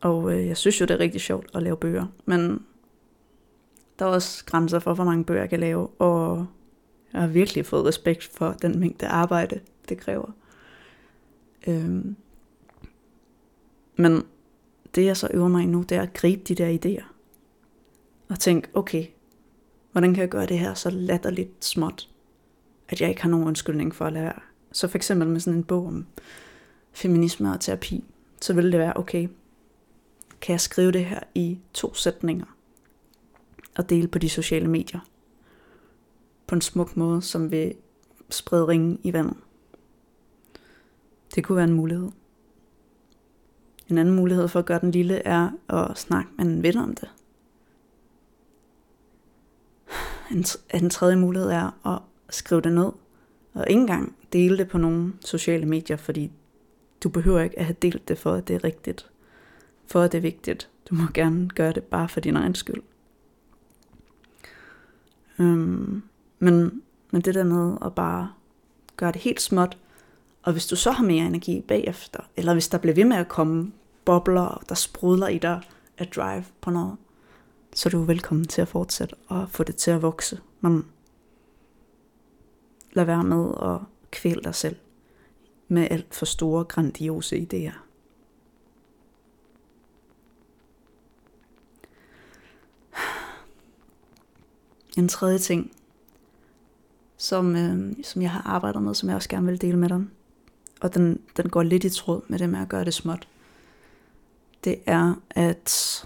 Og 0.00 0.32
øh, 0.32 0.46
jeg 0.46 0.56
synes 0.56 0.80
jo, 0.80 0.86
det 0.86 0.94
er 0.94 1.00
rigtig 1.00 1.20
sjovt 1.20 1.50
at 1.54 1.62
lave 1.62 1.76
bøger. 1.76 2.06
Men 2.24 2.64
der 3.98 4.04
er 4.04 4.10
også 4.10 4.44
grænser 4.44 4.78
for, 4.78 4.94
hvor 4.94 5.04
mange 5.04 5.24
bøger 5.24 5.40
jeg 5.40 5.50
kan 5.50 5.60
lave. 5.60 5.86
Og 5.86 6.46
jeg 7.12 7.20
har 7.20 7.28
virkelig 7.28 7.66
fået 7.66 7.84
respekt 7.84 8.24
for 8.24 8.52
den 8.52 8.78
mængde 8.80 9.06
arbejde, 9.06 9.60
det 9.88 9.98
kræver. 9.98 10.30
Øhm. 11.66 12.16
Men 13.96 14.22
det 14.94 15.04
jeg 15.04 15.16
så 15.16 15.28
øver 15.34 15.48
mig 15.48 15.62
i 15.62 15.66
nu, 15.66 15.82
det 15.82 15.96
er 15.96 16.02
at 16.02 16.12
gribe 16.12 16.42
de 16.48 16.54
der 16.54 16.78
idéer. 16.78 17.04
Og 18.28 18.38
tænke, 18.40 18.68
okay, 18.74 19.06
hvordan 19.92 20.14
kan 20.14 20.20
jeg 20.20 20.30
gøre 20.30 20.46
det 20.46 20.58
her 20.58 20.74
så 20.74 20.90
latterligt 20.90 21.64
småt, 21.64 22.08
at 22.88 23.00
jeg 23.00 23.08
ikke 23.08 23.22
har 23.22 23.30
nogen 23.30 23.46
undskyldning 23.46 23.94
for 23.94 24.04
at 24.04 24.12
lade 24.12 24.24
være. 24.24 24.40
Så 24.72 24.88
for 24.88 24.98
eksempel 24.98 25.28
med 25.28 25.40
sådan 25.40 25.58
en 25.58 25.64
bog 25.64 25.86
om 25.86 26.06
feminisme 26.92 27.52
og 27.52 27.60
terapi, 27.60 28.04
så 28.40 28.54
ville 28.54 28.72
det 28.72 28.80
være, 28.80 28.96
okay, 28.96 29.28
kan 30.40 30.52
jeg 30.52 30.60
skrive 30.60 30.92
det 30.92 31.04
her 31.04 31.20
i 31.34 31.58
to 31.74 31.94
sætninger 31.94 32.56
og 33.76 33.90
dele 33.90 34.08
på 34.08 34.18
de 34.18 34.28
sociale 34.28 34.68
medier 34.68 35.00
på 36.46 36.54
en 36.54 36.60
smuk 36.60 36.96
måde, 36.96 37.22
som 37.22 37.50
vil 37.50 37.74
sprede 38.30 38.68
ringen 38.68 38.98
i 39.02 39.12
vandet. 39.12 39.36
Det 41.34 41.44
kunne 41.44 41.56
være 41.56 41.64
en 41.64 41.72
mulighed. 41.72 42.10
En 43.88 43.98
anden 43.98 44.14
mulighed 44.14 44.48
for 44.48 44.58
at 44.58 44.66
gøre 44.66 44.80
den 44.80 44.90
lille 44.90 45.26
er 45.26 45.50
at 45.68 45.98
snakke 45.98 46.30
med 46.38 46.46
en 46.46 46.62
ven 46.62 46.76
om 46.76 46.94
det. 46.94 47.08
En, 50.30 50.44
en 50.74 50.90
tredje 50.90 51.16
mulighed 51.16 51.50
er 51.50 51.86
at 51.86 51.98
skrive 52.30 52.60
det 52.60 52.72
ned, 52.72 52.92
og 53.54 53.64
ikke 53.68 53.80
engang 53.80 54.16
dele 54.32 54.58
det 54.58 54.68
på 54.68 54.78
nogle 54.78 55.12
sociale 55.20 55.66
medier, 55.66 55.96
fordi 55.96 56.32
du 57.04 57.08
behøver 57.08 57.40
ikke 57.40 57.58
at 57.58 57.64
have 57.64 57.76
delt 57.82 58.08
det 58.08 58.18
for, 58.18 58.32
at 58.32 58.48
det 58.48 58.56
er 58.56 58.64
rigtigt. 58.64 59.10
For 59.86 60.00
at 60.00 60.12
det 60.12 60.18
er 60.18 60.22
vigtigt. 60.22 60.70
Du 60.90 60.94
må 60.94 61.02
gerne 61.14 61.48
gøre 61.48 61.72
det 61.72 61.82
bare 61.82 62.08
for 62.08 62.20
din 62.20 62.36
egen 62.36 62.54
skyld. 62.54 62.82
Øhm, 65.38 66.02
men, 66.38 66.82
men 67.10 67.22
det 67.22 67.34
der 67.34 67.44
med 67.44 67.76
at 67.84 67.94
bare 67.94 68.32
gøre 68.96 69.12
det 69.12 69.20
helt 69.20 69.40
småt, 69.40 69.78
og 70.44 70.52
hvis 70.52 70.66
du 70.66 70.76
så 70.76 70.90
har 70.90 71.04
mere 71.04 71.26
energi 71.26 71.60
bagefter, 71.60 72.20
eller 72.36 72.52
hvis 72.52 72.68
der 72.68 72.78
bliver 72.78 72.94
ved 72.94 73.04
med 73.04 73.16
at 73.16 73.28
komme 73.28 73.72
bobler, 74.04 74.64
der 74.68 74.74
sprudler 74.74 75.28
i 75.28 75.38
dig 75.38 75.62
at 75.98 76.16
drive 76.16 76.44
på 76.60 76.70
noget, 76.70 76.96
så 77.74 77.88
er 77.88 77.90
du 77.90 78.02
velkommen 78.02 78.46
til 78.46 78.62
at 78.62 78.68
fortsætte 78.68 79.14
og 79.28 79.50
få 79.50 79.62
det 79.62 79.76
til 79.76 79.90
at 79.90 80.02
vokse. 80.02 80.40
Men 80.60 80.86
lad 82.92 83.04
være 83.04 83.24
med 83.24 83.52
at 83.62 83.78
kvæle 84.10 84.40
dig 84.44 84.54
selv 84.54 84.76
med 85.68 85.88
alt 85.90 86.14
for 86.14 86.26
store, 86.26 86.64
grandiose 86.64 87.36
idéer. 87.36 87.78
En 94.98 95.08
tredje 95.08 95.38
ting, 95.38 95.72
som, 97.16 97.56
øh, 97.56 97.92
som 98.02 98.22
jeg 98.22 98.30
har 98.30 98.42
arbejdet 98.42 98.82
med, 98.82 98.94
som 98.94 99.08
jeg 99.08 99.16
også 99.16 99.28
gerne 99.28 99.46
vil 99.46 99.60
dele 99.60 99.78
med 99.78 99.88
dig, 99.88 100.04
og 100.80 100.94
den, 100.94 101.20
den 101.36 101.48
går 101.48 101.62
lidt 101.62 101.84
i 101.84 101.90
tråd 101.90 102.20
med 102.28 102.38
det 102.38 102.50
med 102.50 102.60
at 102.60 102.68
gøre 102.68 102.84
det 102.84 102.94
småt, 102.94 103.28
det 104.64 104.78
er, 104.86 105.14
at 105.30 106.04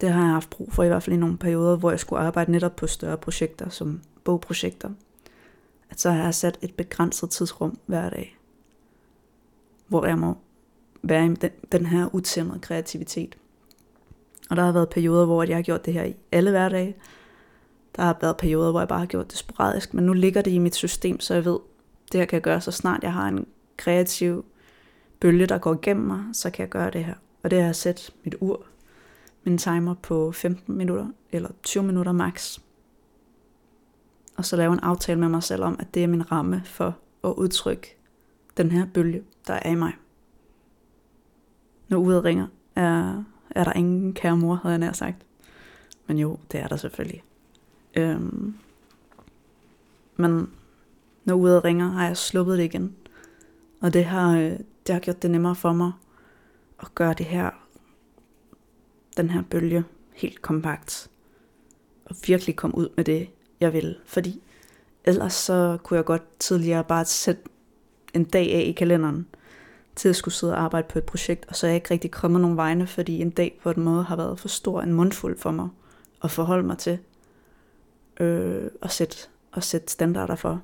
det 0.00 0.10
har 0.10 0.22
jeg 0.22 0.32
haft 0.32 0.50
brug 0.50 0.72
for 0.72 0.82
i 0.82 0.88
hvert 0.88 1.02
fald 1.02 1.16
i 1.16 1.18
nogle 1.18 1.38
perioder, 1.38 1.76
hvor 1.76 1.90
jeg 1.90 2.00
skulle 2.00 2.22
arbejde 2.22 2.52
netop 2.52 2.76
på 2.76 2.86
større 2.86 3.16
projekter, 3.18 3.68
som 3.68 4.00
bogprojekter. 4.24 4.90
At 5.90 6.00
så 6.00 6.10
har 6.10 6.22
jeg 6.22 6.34
sat 6.34 6.58
et 6.62 6.74
begrænset 6.74 7.30
tidsrum 7.30 7.78
hver 7.86 8.10
dag, 8.10 8.38
hvor 9.88 10.06
jeg 10.06 10.18
må 10.18 10.36
være 11.02 11.26
i 11.26 11.28
den, 11.28 11.50
den 11.72 11.86
her 11.86 12.14
utæmmede 12.14 12.58
kreativitet. 12.60 13.38
Og 14.50 14.56
der 14.56 14.62
har 14.62 14.72
været 14.72 14.88
perioder, 14.88 15.26
hvor 15.26 15.42
jeg 15.42 15.56
har 15.56 15.62
gjort 15.62 15.84
det 15.84 15.94
her 15.94 16.04
i 16.04 16.16
alle 16.32 16.50
hverdage. 16.50 16.96
Der 17.96 18.02
har 18.02 18.18
været 18.20 18.36
perioder, 18.36 18.70
hvor 18.70 18.80
jeg 18.80 18.88
bare 18.88 18.98
har 18.98 19.06
gjort 19.06 19.30
det 19.30 19.38
sporadisk, 19.38 19.94
men 19.94 20.06
nu 20.06 20.12
ligger 20.12 20.42
det 20.42 20.50
i 20.50 20.58
mit 20.58 20.74
system, 20.74 21.20
så 21.20 21.34
jeg 21.34 21.44
ved, 21.44 21.58
det 22.12 22.20
her 22.20 22.26
kan 22.26 22.36
jeg 22.36 22.42
gøre, 22.42 22.60
så 22.60 22.70
snart 22.70 23.02
jeg 23.02 23.12
har 23.12 23.28
en 23.28 23.46
kreativ 23.76 24.44
bølge, 25.20 25.46
der 25.46 25.58
går 25.58 25.74
igennem 25.74 26.06
mig, 26.06 26.24
så 26.32 26.50
kan 26.50 26.62
jeg 26.62 26.68
gøre 26.68 26.90
det 26.90 27.04
her. 27.04 27.14
Og 27.42 27.50
det 27.50 27.58
er 27.58 27.68
at 27.68 27.76
sætte 27.76 28.12
mit 28.24 28.34
ur, 28.40 28.62
min 29.44 29.58
timer 29.58 29.94
på 29.94 30.32
15 30.32 30.76
minutter, 30.76 31.06
eller 31.32 31.48
20 31.62 31.82
minutter 31.84 32.12
max. 32.12 32.58
Og 34.36 34.44
så 34.44 34.56
lave 34.56 34.72
en 34.72 34.80
aftale 34.80 35.20
med 35.20 35.28
mig 35.28 35.42
selv 35.42 35.62
om, 35.62 35.76
at 35.78 35.94
det 35.94 36.04
er 36.04 36.08
min 36.08 36.32
ramme 36.32 36.62
for 36.64 36.96
at 37.24 37.30
udtrykke 37.30 37.96
den 38.56 38.70
her 38.70 38.86
bølge, 38.94 39.22
der 39.46 39.54
er 39.54 39.70
i 39.70 39.74
mig. 39.74 39.92
Når 41.88 41.98
uret 41.98 42.24
ringer, 42.24 42.46
er 42.76 43.24
er 43.50 43.64
der 43.64 43.72
ingen 43.72 44.14
kære 44.14 44.36
mor, 44.36 44.54
havde 44.54 44.72
jeg 44.72 44.78
nær 44.78 44.92
sagt. 44.92 45.16
Men 46.06 46.18
jo, 46.18 46.38
det 46.52 46.60
er 46.60 46.68
der 46.68 46.76
selvfølgelig. 46.76 47.22
Øhm, 47.94 48.54
men 50.16 50.50
når 51.30 51.36
uret 51.36 51.64
ringer, 51.64 51.90
har 51.90 52.06
jeg 52.06 52.16
sluppet 52.16 52.58
det 52.58 52.64
igen. 52.64 52.96
Og 53.80 53.92
det 53.92 54.04
har, 54.04 54.38
øh, 54.38 54.58
det 54.86 54.92
har 54.92 54.98
gjort 54.98 55.22
det 55.22 55.30
nemmere 55.30 55.54
for 55.54 55.72
mig 55.72 55.92
at 56.80 56.94
gøre 56.94 57.14
det 57.14 57.26
her, 57.26 57.50
den 59.16 59.30
her 59.30 59.42
bølge 59.50 59.84
helt 60.14 60.42
kompakt. 60.42 61.10
Og 62.04 62.16
virkelig 62.26 62.56
komme 62.56 62.78
ud 62.78 62.88
med 62.96 63.04
det, 63.04 63.28
jeg 63.60 63.72
vil. 63.72 63.96
Fordi 64.06 64.42
ellers 65.04 65.32
så 65.32 65.78
kunne 65.82 65.96
jeg 65.96 66.04
godt 66.04 66.38
tidligere 66.38 66.84
bare 66.84 67.04
sætte 67.04 67.42
en 68.14 68.24
dag 68.24 68.54
af 68.54 68.62
i 68.66 68.72
kalenderen– 68.72 69.26
til 69.96 70.08
at 70.08 70.16
skulle 70.16 70.34
sidde 70.34 70.52
og 70.52 70.62
arbejde 70.62 70.88
på 70.88 70.98
et 70.98 71.04
projekt, 71.04 71.46
og 71.48 71.56
så 71.56 71.66
er 71.66 71.70
jeg 71.70 71.76
ikke 71.76 71.90
rigtig 71.90 72.10
kommet 72.10 72.40
nogen 72.40 72.56
vegne, 72.56 72.86
fordi 72.86 73.20
en 73.20 73.30
dag 73.30 73.60
på 73.62 73.70
en 73.70 73.82
måde 73.82 74.02
har 74.02 74.16
været 74.16 74.40
for 74.40 74.48
stor 74.48 74.82
en 74.82 74.92
mundfuld 74.92 75.38
for 75.38 75.50
mig 75.50 75.68
at 76.24 76.30
forholde 76.30 76.66
mig 76.66 76.78
til 76.78 76.98
øh, 78.20 78.70
og, 78.80 78.90
sætte, 78.90 79.16
og 79.52 79.62
sætte 79.62 79.92
standarder 79.92 80.34
for. 80.34 80.62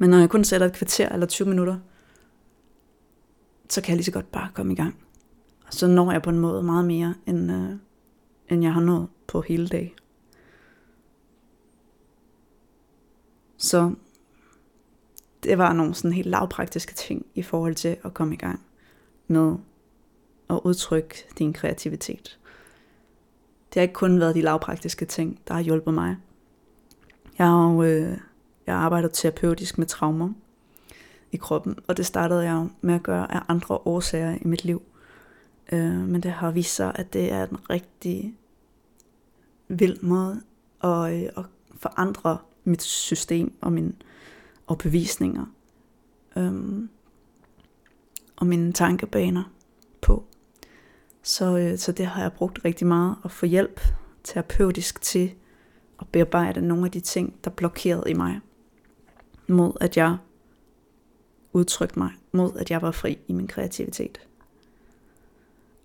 Men 0.00 0.10
når 0.10 0.18
jeg 0.18 0.30
kun 0.30 0.44
sætter 0.44 0.66
et 0.66 0.72
kvarter 0.72 1.08
eller 1.08 1.26
20 1.26 1.48
minutter, 1.48 1.78
så 3.68 3.80
kan 3.80 3.88
jeg 3.88 3.96
lige 3.96 4.04
så 4.04 4.12
godt 4.12 4.32
bare 4.32 4.50
komme 4.54 4.72
i 4.72 4.76
gang. 4.76 4.96
Og 5.66 5.74
så 5.74 5.86
når 5.86 6.12
jeg 6.12 6.22
på 6.22 6.30
en 6.30 6.38
måde 6.38 6.62
meget 6.62 6.84
mere, 6.84 7.14
end, 7.26 7.52
øh, 7.52 7.76
end 8.48 8.62
jeg 8.62 8.72
har 8.72 8.80
nået 8.80 9.08
på 9.26 9.40
hele 9.40 9.68
dag. 9.68 9.96
Så 13.56 13.94
det 15.42 15.58
var 15.58 15.72
nogle 15.72 15.94
sådan 15.94 16.12
helt 16.12 16.28
lavpraktiske 16.28 16.94
ting 16.94 17.26
i 17.34 17.42
forhold 17.42 17.74
til 17.74 17.96
at 18.04 18.14
komme 18.14 18.34
i 18.34 18.38
gang 18.38 18.60
med 19.26 19.54
at 20.50 20.60
udtrykke 20.64 21.24
din 21.38 21.52
kreativitet. 21.52 22.38
Det 23.68 23.74
har 23.74 23.82
ikke 23.82 23.94
kun 23.94 24.20
været 24.20 24.34
de 24.34 24.42
lavpraktiske 24.42 25.04
ting, 25.04 25.40
der 25.48 25.54
har 25.54 25.60
hjulpet 25.60 25.94
mig. 25.94 26.16
Jeg 27.38 27.46
har 27.46 27.70
jo 27.70 27.82
øh, 27.82 28.18
jeg 28.70 28.78
arbejder 28.78 29.08
terapeutisk 29.08 29.78
med 29.78 29.86
traumer 29.86 30.32
i 31.32 31.36
kroppen, 31.36 31.78
og 31.88 31.96
det 31.96 32.06
startede 32.06 32.42
jeg 32.42 32.68
med 32.80 32.94
at 32.94 33.02
gøre 33.02 33.34
af 33.34 33.40
andre 33.48 33.74
årsager 33.84 34.34
i 34.40 34.44
mit 34.44 34.64
liv. 34.64 34.82
Øh, 35.72 36.08
men 36.08 36.22
det 36.22 36.30
har 36.30 36.50
vist 36.50 36.74
sig, 36.74 36.92
at 36.94 37.12
det 37.12 37.32
er 37.32 37.46
en 37.46 37.70
rigtig 37.70 38.34
vild 39.68 40.02
måde 40.02 40.42
at, 40.84 41.12
øh, 41.12 41.28
at 41.36 41.44
forandre 41.76 42.38
mit 42.64 42.82
system 42.82 43.52
og 43.60 43.72
min 43.72 44.02
overbevisninger 44.66 45.44
øhm, 46.36 46.88
og 48.36 48.46
mine 48.46 48.72
tankebaner 48.72 49.52
på. 50.00 50.24
Så, 51.22 51.58
øh, 51.58 51.78
så 51.78 51.92
det 51.92 52.06
har 52.06 52.22
jeg 52.22 52.32
brugt 52.32 52.64
rigtig 52.64 52.86
meget 52.86 53.16
at 53.24 53.30
få 53.30 53.46
hjælp 53.46 53.80
terapeutisk 54.24 55.00
til 55.00 55.34
at 56.00 56.06
bearbejde 56.12 56.60
nogle 56.60 56.84
af 56.84 56.90
de 56.90 57.00
ting, 57.00 57.34
der 57.44 57.50
blokerede 57.50 58.10
i 58.10 58.14
mig. 58.14 58.40
Mod 59.50 59.72
at 59.80 59.96
jeg 59.96 60.16
udtrykte 61.52 61.98
mig, 61.98 62.10
mod 62.32 62.56
at 62.56 62.70
jeg 62.70 62.82
var 62.82 62.90
fri 62.90 63.18
i 63.28 63.32
min 63.32 63.46
kreativitet. 63.46 64.20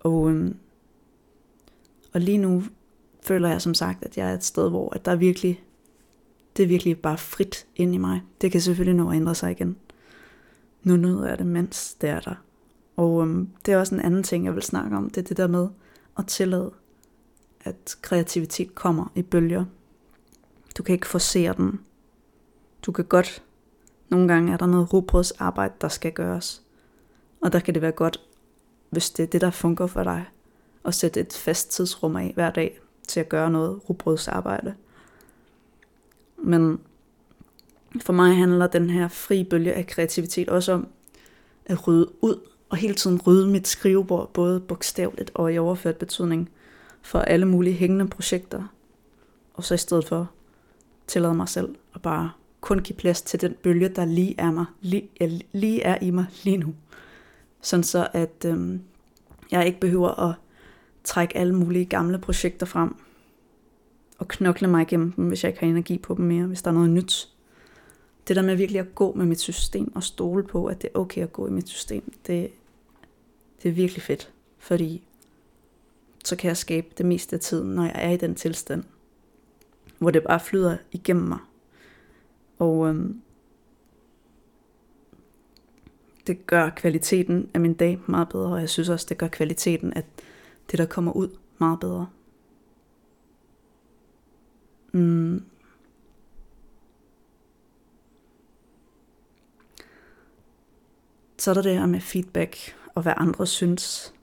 Og, 0.00 0.30
øhm, 0.30 0.56
og 2.12 2.20
lige 2.20 2.38
nu 2.38 2.62
føler 3.22 3.48
jeg 3.48 3.62
som 3.62 3.74
sagt, 3.74 4.04
at 4.04 4.16
jeg 4.16 4.30
er 4.30 4.34
et 4.34 4.44
sted, 4.44 4.68
hvor 4.68 4.94
at 4.94 5.04
der 5.04 5.12
er 5.12 5.16
virkelig, 5.16 5.64
det 6.56 6.62
er 6.62 6.66
virkelig 6.66 6.98
bare 6.98 7.18
frit 7.18 7.66
ind 7.76 7.94
i 7.94 7.98
mig. 7.98 8.22
Det 8.40 8.52
kan 8.52 8.60
selvfølgelig 8.60 8.94
nå 8.94 9.10
at 9.10 9.16
ændre 9.16 9.34
sig 9.34 9.50
igen. 9.50 9.76
Nu 10.82 10.96
nyder 10.96 11.28
jeg 11.28 11.38
det, 11.38 11.46
mens 11.46 11.94
det 11.94 12.10
er 12.10 12.20
der. 12.20 12.34
Og 12.96 13.22
øhm, 13.22 13.48
det 13.66 13.74
er 13.74 13.78
også 13.78 13.94
en 13.94 14.00
anden 14.00 14.22
ting, 14.22 14.44
jeg 14.44 14.54
vil 14.54 14.62
snakke 14.62 14.96
om. 14.96 15.10
Det 15.10 15.22
er 15.22 15.26
det 15.26 15.36
der 15.36 15.46
med 15.46 15.68
at 16.18 16.26
tillade, 16.26 16.72
at 17.60 17.96
kreativitet 18.02 18.74
kommer 18.74 19.12
i 19.14 19.22
bølger. 19.22 19.64
Du 20.78 20.82
kan 20.82 20.92
ikke 20.92 21.06
forsere 21.06 21.54
den. 21.56 21.80
Du 22.82 22.92
kan 22.92 23.04
godt, 23.04 23.42
nogle 24.08 24.28
gange 24.28 24.52
er 24.52 24.56
der 24.56 24.66
noget 24.66 24.92
rugbrødsarbejde, 24.92 25.74
der 25.80 25.88
skal 25.88 26.12
gøres. 26.12 26.62
Og 27.40 27.52
der 27.52 27.60
kan 27.60 27.74
det 27.74 27.82
være 27.82 27.92
godt, 27.92 28.20
hvis 28.90 29.10
det 29.10 29.22
er 29.22 29.26
det, 29.26 29.40
der 29.40 29.50
fungerer 29.50 29.88
for 29.88 30.02
dig, 30.02 30.24
at 30.84 30.94
sætte 30.94 31.20
et 31.20 31.32
fast 31.32 31.70
tidsrum 31.70 32.16
af 32.16 32.32
hver 32.34 32.50
dag 32.50 32.80
til 33.08 33.20
at 33.20 33.28
gøre 33.28 33.50
noget 33.50 33.80
rugbrødsarbejde. 33.88 34.74
Men 36.36 36.80
for 38.00 38.12
mig 38.12 38.36
handler 38.36 38.66
den 38.66 38.90
her 38.90 39.08
fri 39.08 39.44
bølge 39.44 39.72
af 39.72 39.86
kreativitet 39.86 40.48
også 40.48 40.72
om 40.72 40.88
at 41.66 41.88
rydde 41.88 42.12
ud 42.20 42.40
og 42.68 42.76
hele 42.76 42.94
tiden 42.94 43.20
rydde 43.26 43.46
mit 43.46 43.68
skrivebord, 43.68 44.32
både 44.32 44.60
bogstaveligt 44.60 45.30
og 45.34 45.54
i 45.54 45.58
overført 45.58 45.96
betydning, 45.96 46.50
for 47.02 47.18
alle 47.18 47.46
mulige 47.46 47.74
hængende 47.74 48.08
projekter. 48.08 48.62
Og 49.54 49.64
så 49.64 49.74
i 49.74 49.78
stedet 49.78 50.04
for 50.04 50.30
tillade 51.06 51.34
mig 51.34 51.48
selv 51.48 51.74
at 51.94 52.02
bare 52.02 52.30
kun 52.60 52.78
give 52.78 52.96
plads 52.96 53.22
til 53.22 53.40
den 53.40 53.54
bølge, 53.62 53.88
der 53.88 54.04
lige 54.04 54.34
er, 54.38 54.50
mig, 54.50 54.64
lige, 54.80 55.10
lige 55.52 55.82
er 55.82 55.98
i 56.02 56.10
mig 56.10 56.26
lige 56.44 56.56
nu. 56.56 56.74
Sådan 57.60 57.84
så 57.84 58.08
at 58.12 58.44
øhm, 58.44 58.80
jeg 59.50 59.66
ikke 59.66 59.80
behøver 59.80 60.20
at 60.30 60.34
trække 61.04 61.36
alle 61.36 61.54
mulige 61.54 61.84
gamle 61.84 62.18
projekter 62.18 62.66
frem 62.66 62.96
og 64.18 64.28
knokle 64.28 64.68
mig 64.68 64.82
igennem 64.82 65.12
dem, 65.12 65.28
hvis 65.28 65.44
jeg 65.44 65.50
ikke 65.50 65.60
har 65.60 65.66
energi 65.66 65.98
på 65.98 66.14
dem 66.14 66.24
mere, 66.24 66.46
hvis 66.46 66.62
der 66.62 66.70
er 66.70 66.74
noget 66.74 66.90
nyt. 66.90 67.28
Det 68.28 68.36
der 68.36 68.42
med 68.42 68.56
virkelig 68.56 68.80
at 68.80 68.94
gå 68.94 69.12
med 69.12 69.26
mit 69.26 69.40
system 69.40 69.92
og 69.94 70.02
stole 70.02 70.42
på, 70.42 70.66
at 70.66 70.82
det 70.82 70.90
er 70.94 70.98
okay 70.98 71.22
at 71.22 71.32
gå 71.32 71.46
i 71.46 71.50
mit 71.50 71.68
system, 71.68 72.12
det, 72.26 72.50
det 73.62 73.68
er 73.68 73.72
virkelig 73.72 74.02
fedt. 74.02 74.32
Fordi 74.58 75.02
så 76.24 76.36
kan 76.36 76.48
jeg 76.48 76.56
skabe 76.56 76.86
det 76.98 77.06
meste 77.06 77.36
af 77.36 77.40
tiden, 77.40 77.74
når 77.74 77.82
jeg 77.82 77.92
er 77.94 78.10
i 78.10 78.16
den 78.16 78.34
tilstand, 78.34 78.84
hvor 79.98 80.10
det 80.10 80.22
bare 80.22 80.40
flyder 80.40 80.76
igennem 80.92 81.28
mig. 81.28 81.38
Og 82.58 82.88
øhm, 82.88 83.22
det 86.26 86.46
gør 86.46 86.70
kvaliteten 86.70 87.50
af 87.54 87.60
min 87.60 87.74
dag 87.74 88.00
meget 88.06 88.28
bedre, 88.28 88.52
og 88.52 88.60
jeg 88.60 88.68
synes 88.68 88.88
også, 88.88 89.06
det 89.08 89.18
gør 89.18 89.28
kvaliteten 89.28 89.92
af 89.92 90.04
det, 90.70 90.78
der 90.78 90.86
kommer 90.86 91.12
ud, 91.12 91.28
meget 91.58 91.80
bedre. 91.80 92.08
Mm. 94.92 95.44
Så 101.38 101.50
er 101.50 101.54
der 101.54 101.62
det 101.62 101.78
her 101.78 101.86
med 101.86 102.00
feedback 102.00 102.76
og 102.94 103.02
hvad 103.02 103.12
andre 103.16 103.46
synes. 103.46 104.14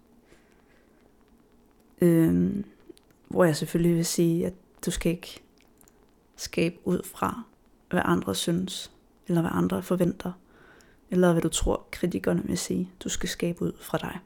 Øhm, 2.01 2.65
hvor 3.27 3.43
jeg 3.43 3.55
selvfølgelig 3.55 3.95
vil 3.95 4.05
sige, 4.05 4.45
at 4.45 4.53
du 4.85 4.91
skal 4.91 5.11
ikke 5.11 5.43
skabe 6.35 6.75
ud 6.83 7.03
fra, 7.03 7.43
hvad 7.93 8.01
andre 8.05 8.35
synes, 8.35 8.91
eller 9.27 9.41
hvad 9.41 9.51
andre 9.53 9.83
forventer, 9.83 10.31
eller 11.09 11.31
hvad 11.31 11.41
du 11.41 11.49
tror, 11.49 11.87
kritikerne 11.91 12.43
vil 12.43 12.57
sige. 12.57 12.91
Du 13.03 13.09
skal 13.09 13.29
skabe 13.29 13.61
ud 13.61 13.71
fra 13.81 13.97
dig. 13.97 14.19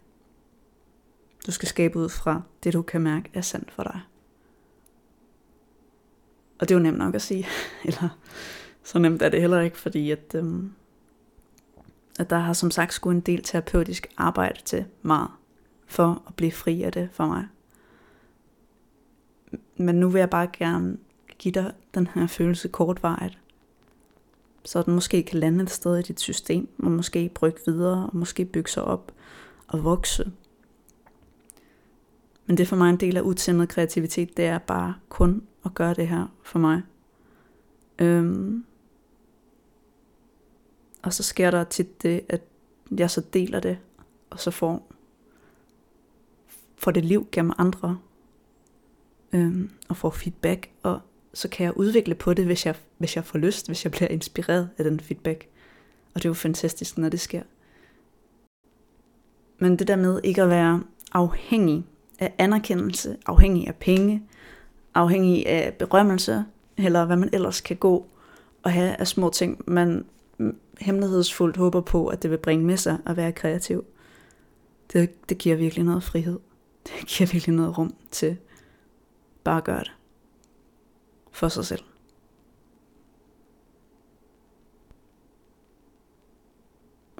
Du 1.47 1.51
skal 1.51 1.67
skabe 1.67 1.99
ud 1.99 2.09
fra 2.09 2.41
det, 2.63 2.73
du 2.73 2.81
kan 2.81 3.01
mærke 3.01 3.29
er 3.33 3.41
sandt 3.41 3.71
for 3.71 3.83
dig. 3.83 4.01
Og 6.59 6.69
det 6.69 6.75
er 6.75 6.79
jo 6.79 6.83
nemt 6.83 6.97
nok 6.97 7.15
at 7.15 7.21
sige, 7.21 7.47
eller 7.85 8.09
så 8.83 8.99
nemt 8.99 9.21
er 9.21 9.29
det 9.29 9.41
heller 9.41 9.59
ikke, 9.59 9.77
fordi 9.77 10.11
at, 10.11 10.35
øhm, 10.35 10.73
at 12.19 12.29
der 12.29 12.37
har 12.37 12.53
som 12.53 12.71
sagt 12.71 12.93
skulle 12.93 13.15
en 13.15 13.21
del 13.21 13.43
terapeutisk 13.43 14.07
arbejde 14.17 14.61
til 14.65 14.85
meget, 15.01 15.29
for 15.87 16.23
at 16.27 16.35
blive 16.35 16.51
fri 16.51 16.83
af 16.83 16.91
det 16.91 17.09
for 17.11 17.25
mig. 17.25 17.47
Men 19.77 19.95
nu 19.95 20.09
vil 20.09 20.19
jeg 20.19 20.29
bare 20.29 20.47
gerne 20.53 20.97
give 21.37 21.51
dig 21.51 21.73
den 21.93 22.07
her 22.07 22.27
følelse 22.27 22.67
kortvarigt, 22.67 23.37
så 24.63 24.81
den 24.81 24.93
måske 24.93 25.23
kan 25.23 25.39
lande 25.39 25.63
et 25.63 25.69
sted 25.69 25.97
i 25.97 26.01
dit 26.01 26.19
system, 26.19 26.69
og 26.79 26.91
måske 26.91 27.29
brygge 27.35 27.59
videre, 27.65 28.09
og 28.11 28.17
måske 28.17 28.45
bygge 28.45 28.69
sig 28.69 28.83
op 28.83 29.11
og 29.67 29.83
vokse. 29.83 30.31
Men 32.45 32.57
det 32.57 32.63
er 32.63 32.67
for 32.67 32.75
mig 32.75 32.89
en 32.89 32.97
del 32.97 33.17
af 33.17 33.21
utændet 33.21 33.69
kreativitet, 33.69 34.37
det 34.37 34.45
er 34.45 34.57
bare 34.57 34.95
kun 35.09 35.43
at 35.65 35.73
gøre 35.73 35.93
det 35.93 36.07
her 36.07 36.27
for 36.43 36.59
mig. 36.59 36.81
Øhm. 37.99 38.65
Og 41.03 41.13
så 41.13 41.23
sker 41.23 41.51
der 41.51 41.63
tit 41.63 42.03
det, 42.03 42.21
at 42.29 42.41
jeg 42.91 43.11
så 43.11 43.21
deler 43.21 43.59
det, 43.59 43.77
og 44.29 44.39
så 44.39 44.51
får, 44.51 44.91
får 46.75 46.91
det 46.91 47.05
liv 47.05 47.27
gennem 47.31 47.53
andre, 47.57 47.99
øhm, 49.33 49.71
og 49.89 49.97
får 49.97 50.09
feedback, 50.09 50.71
og 50.83 51.01
så 51.37 51.49
kan 51.49 51.65
jeg 51.65 51.77
udvikle 51.77 52.15
på 52.15 52.33
det, 52.33 52.45
hvis 52.45 52.65
jeg, 52.65 52.75
hvis 52.97 53.15
jeg 53.15 53.25
får 53.25 53.39
lyst, 53.39 53.67
hvis 53.67 53.83
jeg 53.83 53.91
bliver 53.91 54.07
inspireret 54.07 54.69
af 54.77 54.83
den 54.83 54.99
feedback. 54.99 55.47
Og 56.13 56.21
det 56.21 56.25
er 56.25 56.29
jo 56.29 56.33
fantastisk, 56.33 56.97
når 56.97 57.09
det 57.09 57.19
sker. 57.19 57.41
Men 59.59 59.79
det 59.79 59.87
der 59.87 59.95
med 59.95 60.21
ikke 60.23 60.41
at 60.41 60.49
være 60.49 60.83
afhængig 61.11 61.85
af 62.19 62.33
anerkendelse, 62.37 63.17
afhængig 63.25 63.67
af 63.67 63.75
penge, 63.75 64.23
afhængig 64.93 65.47
af 65.47 65.73
berømmelse, 65.73 66.45
eller 66.77 67.05
hvad 67.05 67.17
man 67.17 67.29
ellers 67.33 67.61
kan 67.61 67.77
gå 67.77 68.05
og 68.63 68.71
have 68.71 68.95
af 68.95 69.07
små 69.07 69.29
ting, 69.29 69.63
man 69.67 70.05
hemmelighedsfuldt 70.79 71.57
håber 71.57 71.81
på, 71.81 72.07
at 72.07 72.23
det 72.23 72.31
vil 72.31 72.37
bringe 72.37 72.65
med 72.65 72.77
sig 72.77 72.97
at 73.05 73.17
være 73.17 73.31
kreativ. 73.31 73.85
Det, 74.93 75.29
det 75.29 75.37
giver 75.37 75.55
virkelig 75.55 75.85
noget 75.85 76.03
frihed. 76.03 76.39
Det 76.83 77.07
giver 77.07 77.29
virkelig 77.31 77.55
noget 77.55 77.77
rum 77.77 77.93
til 78.11 78.37
bare 79.43 79.57
at 79.57 79.63
gøre 79.63 79.79
det. 79.79 79.96
For 81.37 81.47
sig 81.47 81.65
selv. 81.65 81.83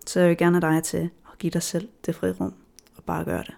Så 0.06 0.19
jeg 0.19 0.30
vil 0.30 0.38
gerne 0.38 0.62
have 0.62 0.73
dig 0.73 0.84
til 0.84 1.10
at 1.32 1.38
give 1.39 1.51
dig 1.51 1.63
selv 1.63 1.89
det 2.06 2.15
frirum 2.15 2.53
og 2.95 3.03
bare 3.03 3.25
gøre 3.25 3.43
det. 3.43 3.56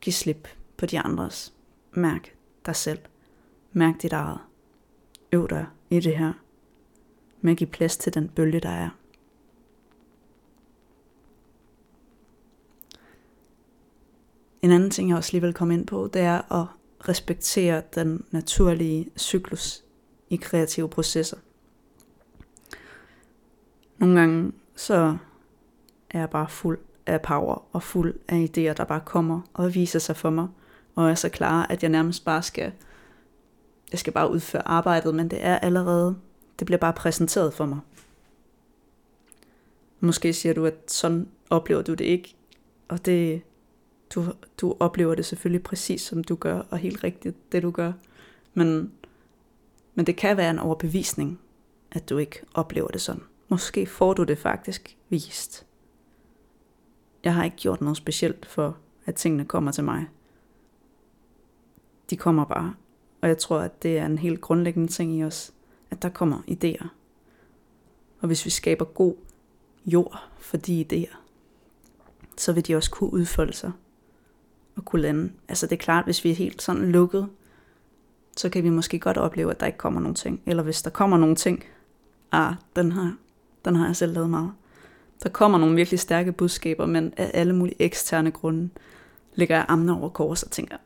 Giv 0.00 0.12
slip 0.12 0.48
på 0.76 0.86
de 0.86 1.00
andres. 1.00 1.54
Mærk 1.92 2.36
dig 2.66 2.76
selv. 2.76 2.98
Mærk 3.72 4.02
dit 4.02 4.12
eget. 4.12 4.38
Øv 5.32 5.48
dig 5.48 5.66
i 5.90 6.00
det 6.00 6.16
her. 6.16 6.32
Med 7.40 7.52
at 7.52 7.58
give 7.58 7.70
plads 7.70 7.96
til 7.96 8.14
den 8.14 8.28
bølge, 8.28 8.60
der 8.60 8.68
er. 8.68 8.90
En 14.62 14.70
anden 14.70 14.90
ting, 14.90 15.08
jeg 15.08 15.16
også 15.16 15.32
lige 15.32 15.42
vil 15.42 15.54
komme 15.54 15.74
ind 15.74 15.86
på, 15.86 16.10
det 16.12 16.22
er 16.22 16.52
at 16.52 16.79
respektere 17.08 17.82
den 17.94 18.24
naturlige 18.30 19.10
cyklus 19.18 19.84
i 20.30 20.36
kreative 20.36 20.88
processer. 20.88 21.36
Nogle 23.98 24.20
gange 24.20 24.52
så 24.76 25.16
er 26.10 26.18
jeg 26.18 26.30
bare 26.30 26.48
fuld 26.48 26.78
af 27.06 27.22
power 27.22 27.64
og 27.72 27.82
fuld 27.82 28.14
af 28.28 28.36
idéer, 28.36 28.72
der 28.72 28.84
bare 28.84 29.00
kommer 29.04 29.40
og 29.54 29.74
viser 29.74 29.98
sig 29.98 30.16
for 30.16 30.30
mig, 30.30 30.48
og 30.94 31.10
er 31.10 31.14
så 31.14 31.28
klar, 31.28 31.66
at 31.66 31.82
jeg 31.82 31.90
nærmest 31.90 32.24
bare 32.24 32.42
skal, 32.42 32.72
jeg 33.92 33.98
skal 33.98 34.12
bare 34.12 34.30
udføre 34.30 34.68
arbejdet, 34.68 35.14
men 35.14 35.28
det 35.28 35.44
er 35.44 35.58
allerede, 35.58 36.16
det 36.58 36.66
bliver 36.66 36.78
bare 36.78 36.92
præsenteret 36.92 37.54
for 37.54 37.66
mig. 37.66 37.78
Måske 40.00 40.32
siger 40.32 40.54
du, 40.54 40.66
at 40.66 40.74
sådan 40.86 41.28
oplever 41.50 41.82
du 41.82 41.94
det 41.94 42.04
ikke, 42.04 42.36
og 42.88 43.06
det, 43.06 43.42
du, 44.14 44.32
du 44.60 44.76
oplever 44.80 45.14
det 45.14 45.26
selvfølgelig 45.26 45.62
præcis 45.62 46.02
som 46.02 46.24
du 46.24 46.34
gør, 46.34 46.58
og 46.70 46.78
helt 46.78 47.04
rigtigt 47.04 47.52
det 47.52 47.62
du 47.62 47.70
gør, 47.70 47.92
men, 48.54 48.92
men 49.94 50.06
det 50.06 50.16
kan 50.16 50.36
være 50.36 50.50
en 50.50 50.58
overbevisning, 50.58 51.40
at 51.90 52.08
du 52.08 52.18
ikke 52.18 52.40
oplever 52.54 52.88
det 52.88 53.00
sådan. 53.00 53.22
Måske 53.48 53.86
får 53.86 54.14
du 54.14 54.22
det 54.22 54.38
faktisk 54.38 54.96
vist. 55.08 55.66
Jeg 57.24 57.34
har 57.34 57.44
ikke 57.44 57.56
gjort 57.56 57.80
noget 57.80 57.96
specielt 57.96 58.46
for, 58.46 58.78
at 59.06 59.14
tingene 59.14 59.44
kommer 59.44 59.72
til 59.72 59.84
mig. 59.84 60.06
De 62.10 62.16
kommer 62.16 62.44
bare. 62.44 62.74
Og 63.20 63.28
jeg 63.28 63.38
tror, 63.38 63.58
at 63.58 63.82
det 63.82 63.98
er 63.98 64.06
en 64.06 64.18
helt 64.18 64.40
grundlæggende 64.40 64.88
ting 64.88 65.18
i 65.18 65.24
os, 65.24 65.52
at 65.90 66.02
der 66.02 66.08
kommer 66.08 66.42
idéer. 66.48 66.86
Og 68.20 68.26
hvis 68.26 68.44
vi 68.44 68.50
skaber 68.50 68.84
god 68.84 69.14
jord 69.86 70.28
for 70.38 70.56
de 70.56 70.86
idéer, 70.92 71.16
så 72.36 72.52
vil 72.52 72.66
de 72.66 72.74
også 72.74 72.90
kunne 72.90 73.12
udfolde 73.12 73.52
sig 73.52 73.72
at 74.76 74.84
kunne 74.84 75.02
lande. 75.02 75.32
Altså 75.48 75.66
det 75.66 75.72
er 75.72 75.80
klart, 75.80 76.04
hvis 76.04 76.24
vi 76.24 76.30
er 76.30 76.34
helt 76.34 76.62
sådan 76.62 76.92
lukket, 76.92 77.28
så 78.36 78.48
kan 78.48 78.64
vi 78.64 78.70
måske 78.70 78.98
godt 78.98 79.16
opleve, 79.16 79.50
at 79.50 79.60
der 79.60 79.66
ikke 79.66 79.78
kommer 79.78 80.00
nogen 80.00 80.14
ting. 80.14 80.42
Eller 80.46 80.62
hvis 80.62 80.82
der 80.82 80.90
kommer 80.90 81.16
nogen 81.16 81.36
ting, 81.36 81.64
ah, 82.32 82.54
den 82.76 82.92
har, 82.92 83.16
den 83.64 83.76
har 83.76 83.86
jeg 83.86 83.96
selv 83.96 84.14
lavet 84.14 84.30
meget. 84.30 84.52
Der 85.22 85.28
kommer 85.28 85.58
nogle 85.58 85.74
virkelig 85.74 86.00
stærke 86.00 86.32
budskaber, 86.32 86.86
men 86.86 87.12
af 87.16 87.30
alle 87.34 87.54
mulige 87.54 87.82
eksterne 87.82 88.30
grunde 88.30 88.68
ligger 89.34 89.56
jeg 89.56 89.64
amner 89.68 89.96
over 89.96 90.08
kors 90.08 90.42
og 90.42 90.50
tænker, 90.50 90.76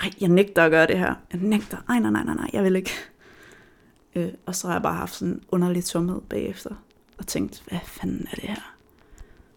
nej, 0.00 0.10
jeg 0.20 0.28
nægter 0.28 0.64
at 0.64 0.70
gøre 0.70 0.86
det 0.86 0.98
her. 0.98 1.14
Jeg 1.32 1.40
nægter, 1.40 1.76
ej, 1.88 1.98
nej, 1.98 2.10
nej, 2.10 2.24
nej, 2.24 2.34
nej, 2.34 2.50
jeg 2.52 2.64
vil 2.64 2.76
ikke. 2.76 2.90
Øh, 4.14 4.32
og 4.46 4.54
så 4.54 4.66
har 4.66 4.74
jeg 4.74 4.82
bare 4.82 4.94
haft 4.94 5.14
sådan 5.14 5.34
en 5.34 5.42
underlig 5.48 5.84
tomhed 5.84 6.20
bagefter, 6.20 6.74
og 7.18 7.26
tænkt, 7.26 7.62
hvad 7.68 7.78
fanden 7.84 8.26
er 8.30 8.34
det 8.34 8.44
her? 8.44 8.74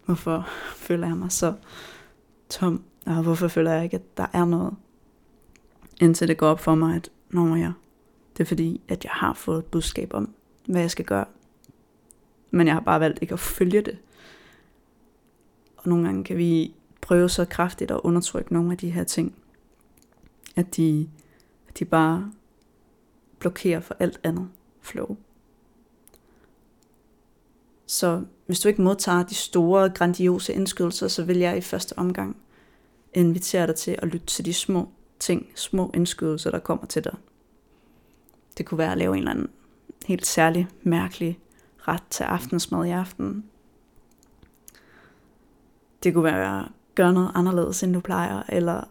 Hvorfor 0.06 0.48
føler 0.76 1.08
jeg 1.08 1.18
mig 1.18 1.32
så 1.32 1.54
tom? 2.50 2.84
Og 3.06 3.24
hvorfor 3.24 3.48
føler 3.48 3.72
jeg 3.72 3.84
ikke, 3.84 3.96
at 3.96 4.18
der 4.18 4.26
er 4.34 4.46
noget? 4.46 4.74
Indtil 6.02 6.28
det 6.28 6.38
går 6.38 6.48
op 6.48 6.60
for 6.60 6.76
mig, 6.76 6.96
at 6.96 7.10
når 7.30 7.56
jeg, 7.56 7.74
det 8.38 8.44
er 8.44 8.48
fordi, 8.48 8.82
at 8.88 9.04
jeg 9.04 9.12
har 9.12 9.34
fået 9.34 9.60
et 9.60 9.66
budskab 9.66 10.14
om, 10.14 10.34
hvad 10.66 10.82
jeg 10.82 10.92
skal 10.92 11.06
gøre. 11.06 11.26
Men 12.52 12.68
jeg 12.68 12.76
har 12.76 12.82
bare 12.82 13.00
valgt 13.00 13.20
ikke 13.22 13.34
at 13.34 13.40
følge 13.40 13.82
det. 13.82 13.98
Og 15.78 15.90
nogle 15.90 16.06
gange 16.06 16.24
kan 16.24 16.38
vi 16.38 16.76
prøve 17.02 17.30
så 17.30 17.46
kraftigt 17.46 17.92
at 17.92 18.00
undertrykke 18.04 18.54
nogle 18.54 18.72
af 18.72 18.78
de 18.78 18.90
her 18.90 19.04
ting, 19.04 19.36
at 20.56 20.76
de, 20.76 21.10
at 21.68 21.80
de 21.80 21.86
bare 21.86 22.32
blokerer 23.40 23.80
for 23.80 23.96
alt 24.00 24.20
andet 24.24 24.50
flow. 24.82 25.18
Så 27.86 28.24
hvis 28.46 28.60
du 28.60 28.68
ikke 28.68 28.82
modtager 28.82 29.24
de 29.24 29.36
store, 29.36 29.90
grandiose 29.90 30.54
indskydelser, 30.54 31.08
så 31.08 31.24
vil 31.24 31.38
jeg 31.38 31.58
i 31.58 31.62
første 31.62 32.00
omgang 32.00 32.38
inviterer 33.16 33.66
dig 33.66 33.76
til 33.76 33.96
at 34.02 34.08
lytte 34.08 34.26
til 34.26 34.46
de 34.46 34.54
små 34.54 34.90
ting, 35.20 35.52
små 35.56 35.92
indskydelser, 35.94 36.52
der 36.52 36.60
kommer 36.60 36.86
til 36.86 37.04
dig. 37.04 37.16
Det 38.58 38.66
kunne 38.66 38.78
være 38.78 38.92
at 38.92 38.98
lave 38.98 39.14
en 39.14 39.18
eller 39.18 39.32
anden 39.32 39.50
helt 40.06 40.26
særlig, 40.26 40.68
mærkelig 40.84 41.40
ret 41.88 42.04
til 42.10 42.24
aftensmad 42.24 42.86
i 42.86 42.90
aften. 42.90 43.46
Det 46.04 46.14
kunne 46.14 46.24
være 46.24 46.60
at 46.60 46.66
gøre 46.96 47.14
noget 47.14 47.32
anderledes, 47.36 47.84
end 47.84 47.94
du 47.94 48.00
plejer, 48.00 48.44
eller 48.50 48.84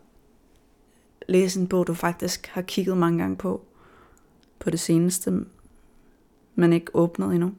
læse 1.29 1.61
en 1.61 1.69
bog, 1.69 1.87
du 1.87 1.95
faktisk 1.95 2.47
har 2.47 2.63
kigget 2.63 2.97
mange 2.97 3.19
gange 3.19 3.37
på, 3.37 3.65
på 4.59 4.71
det 4.71 4.81
seneste, 4.81 5.45
men 6.55 6.73
ikke 6.73 6.91
åbnet 6.95 7.35
endnu. 7.35 7.55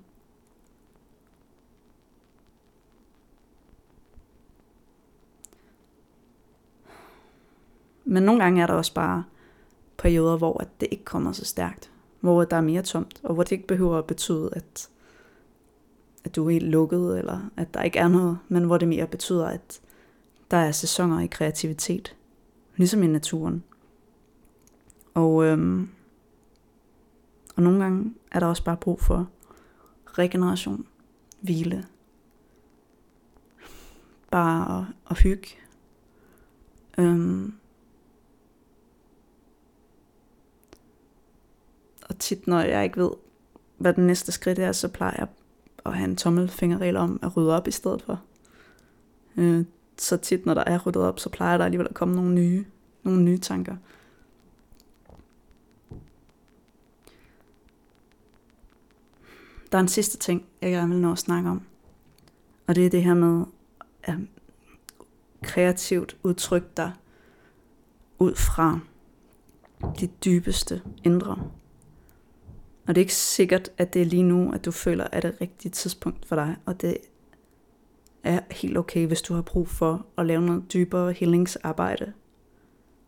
Men 8.06 8.24
nogle 8.24 8.44
gange 8.44 8.62
er 8.62 8.68
der 8.68 8.74
også 8.74 8.94
bare 8.94 9.24
perioder, 9.98 10.38
hvor 10.38 10.64
det 10.80 10.88
ikke 10.92 11.06
kommer 11.06 11.32
så 11.32 11.46
stærkt. 11.46 11.92
Hvor 12.20 12.44
der 12.44 12.58
er 12.58 12.62
mere 12.62 12.82
tomt, 12.82 13.20
og 13.24 13.34
hvor 13.34 13.44
det 13.44 13.52
ikke 13.52 13.68
behøver 13.68 13.98
at 13.98 14.06
betyde, 14.06 14.50
at, 14.54 14.90
at 16.24 16.36
du 16.36 16.46
er 16.46 16.52
helt 16.52 16.68
lukket, 16.70 17.18
eller 17.18 17.40
at 17.58 17.74
der 17.74 17.84
ikke 17.84 18.00
er 18.00 18.08
noget, 18.08 18.38
men 18.48 18.64
hvor 18.64 18.78
det 18.78 18.88
mere 18.88 19.08
betyder, 19.08 19.48
at 19.48 19.82
der 20.52 20.58
er 20.58 20.72
sæsoner 20.72 21.20
i 21.20 21.28
kreativitet, 21.28 22.16
ligesom 22.76 23.04
i 23.04 23.08
naturen. 23.08 23.64
Og, 25.14 25.46
øhm, 25.46 25.90
og 27.56 27.64
nogle 27.64 27.84
gange 27.84 28.14
er 28.32 28.40
der 28.40 28.48
også 28.48 28.64
bare 28.64 28.78
brug 28.78 29.02
for 29.02 29.30
regeneration, 30.06 30.86
hvile, 31.42 31.86
bare 34.32 34.80
at, 34.80 34.86
at 35.10 35.20
hygge. 35.20 35.48
Øhm, 36.98 37.54
og 42.16 42.20
tit 42.20 42.48
når 42.48 42.60
jeg 42.60 42.84
ikke 42.84 42.98
ved, 42.98 43.12
hvad 43.78 43.94
den 43.94 44.08
næste 44.08 44.32
skridt 44.32 44.60
er, 44.60 44.72
så 44.72 44.88
plejer 44.88 45.16
jeg 45.18 45.28
at 45.86 45.94
have 45.94 46.10
en 46.10 46.16
tommelfingerregel 46.16 46.96
om 46.96 47.20
at 47.24 47.38
rydde 47.38 47.56
op 47.56 47.68
i 47.68 47.72
stedet 47.72 48.02
for. 48.02 48.22
Øh, 49.38 49.66
så 49.98 50.18
tit 50.18 50.46
når 50.46 50.54
der 50.54 50.64
er 50.64 50.80
ryddet 50.86 51.02
op, 51.02 51.20
så 51.20 51.30
plejer 51.30 51.58
der 51.58 51.66
alligevel 51.66 51.88
at 51.88 51.96
komme 51.96 52.16
nogle 52.16 52.34
nye, 52.34 52.66
nogle 53.04 53.24
nye 53.24 53.38
tanker. 53.38 53.76
Der 59.72 59.78
er 59.78 59.82
en 59.82 59.88
sidste 59.88 60.18
ting, 60.18 60.46
jeg 60.62 60.72
gerne 60.72 60.94
vil 60.94 61.02
nå 61.02 61.12
at 61.12 61.18
snakke 61.18 61.50
om. 61.50 61.62
Og 62.68 62.76
det 62.76 62.86
er 62.86 62.90
det 62.90 63.04
her 63.04 63.14
med 63.14 63.46
at 64.04 64.16
kreativt 65.44 66.18
udtrykke 66.24 66.68
dig 66.78 66.92
ud 68.20 68.36
fra 68.36 68.80
dit 70.00 70.26
dybeste 70.26 70.82
indre. 71.04 71.50
Og 72.88 72.96
det 72.96 73.02
er 73.02 73.04
ikke 73.04 73.16
sikkert, 73.16 73.70
at 73.78 73.94
det 73.94 74.02
er 74.02 74.06
lige 74.06 74.24
nu, 74.24 74.52
at 74.54 74.66
du 74.66 74.72
føler, 74.72 75.04
at 75.04 75.24
det 75.24 75.28
er 75.28 75.32
det 75.32 75.42
rigtige 75.42 75.72
tidspunkt 75.72 76.26
for 76.26 76.36
dig. 76.36 76.56
Og 76.66 76.82
det 76.82 76.98
er 78.24 78.40
helt 78.52 78.78
okay, 78.78 79.08
hvis 79.08 79.22
du 79.22 79.34
har 79.34 79.42
brug 79.42 79.68
for 79.68 80.06
at 80.18 80.26
lave 80.26 80.42
noget 80.42 80.74
dybere 80.74 81.12
healingsarbejde, 81.12 82.14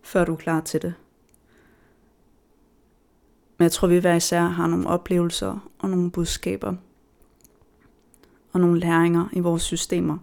før 0.01 0.25
du 0.25 0.33
er 0.33 0.37
klar 0.37 0.61
til 0.61 0.81
det. 0.81 0.93
Men 3.57 3.63
jeg 3.63 3.71
tror, 3.71 3.87
vi 3.87 3.99
hver 3.99 4.15
især 4.15 4.41
har 4.41 4.67
nogle 4.67 4.87
oplevelser 4.87 5.69
og 5.79 5.89
nogle 5.89 6.11
budskaber 6.11 6.73
og 8.53 8.59
nogle 8.59 8.79
læringer 8.79 9.27
i 9.33 9.39
vores 9.39 9.61
systemer, 9.61 10.17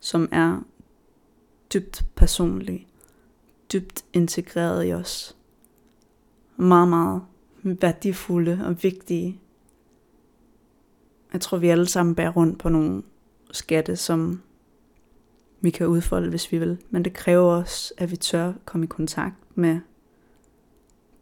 som 0.00 0.28
er 0.32 0.60
dybt 1.74 2.04
personlige, 2.14 2.86
dybt 3.72 4.04
integreret 4.12 4.88
i 4.88 4.92
os. 4.92 5.36
Meget, 6.56 6.88
meget 6.88 7.22
værdifulde 7.62 8.60
og 8.66 8.82
vigtige. 8.82 9.40
Jeg 11.32 11.40
tror, 11.40 11.58
vi 11.58 11.68
alle 11.68 11.88
sammen 11.88 12.14
bærer 12.14 12.30
rundt 12.30 12.58
på 12.58 12.68
nogle 12.68 13.02
skatte, 13.50 13.96
som 13.96 14.42
vi 15.60 15.70
kan 15.70 15.86
udfolde, 15.86 16.30
hvis 16.30 16.52
vi 16.52 16.58
vil. 16.58 16.78
Men 16.90 17.04
det 17.04 17.12
kræver 17.12 17.52
også, 17.52 17.94
at 17.98 18.10
vi 18.10 18.16
tør 18.16 18.52
komme 18.64 18.84
i 18.84 18.88
kontakt 18.88 19.34
med 19.54 19.80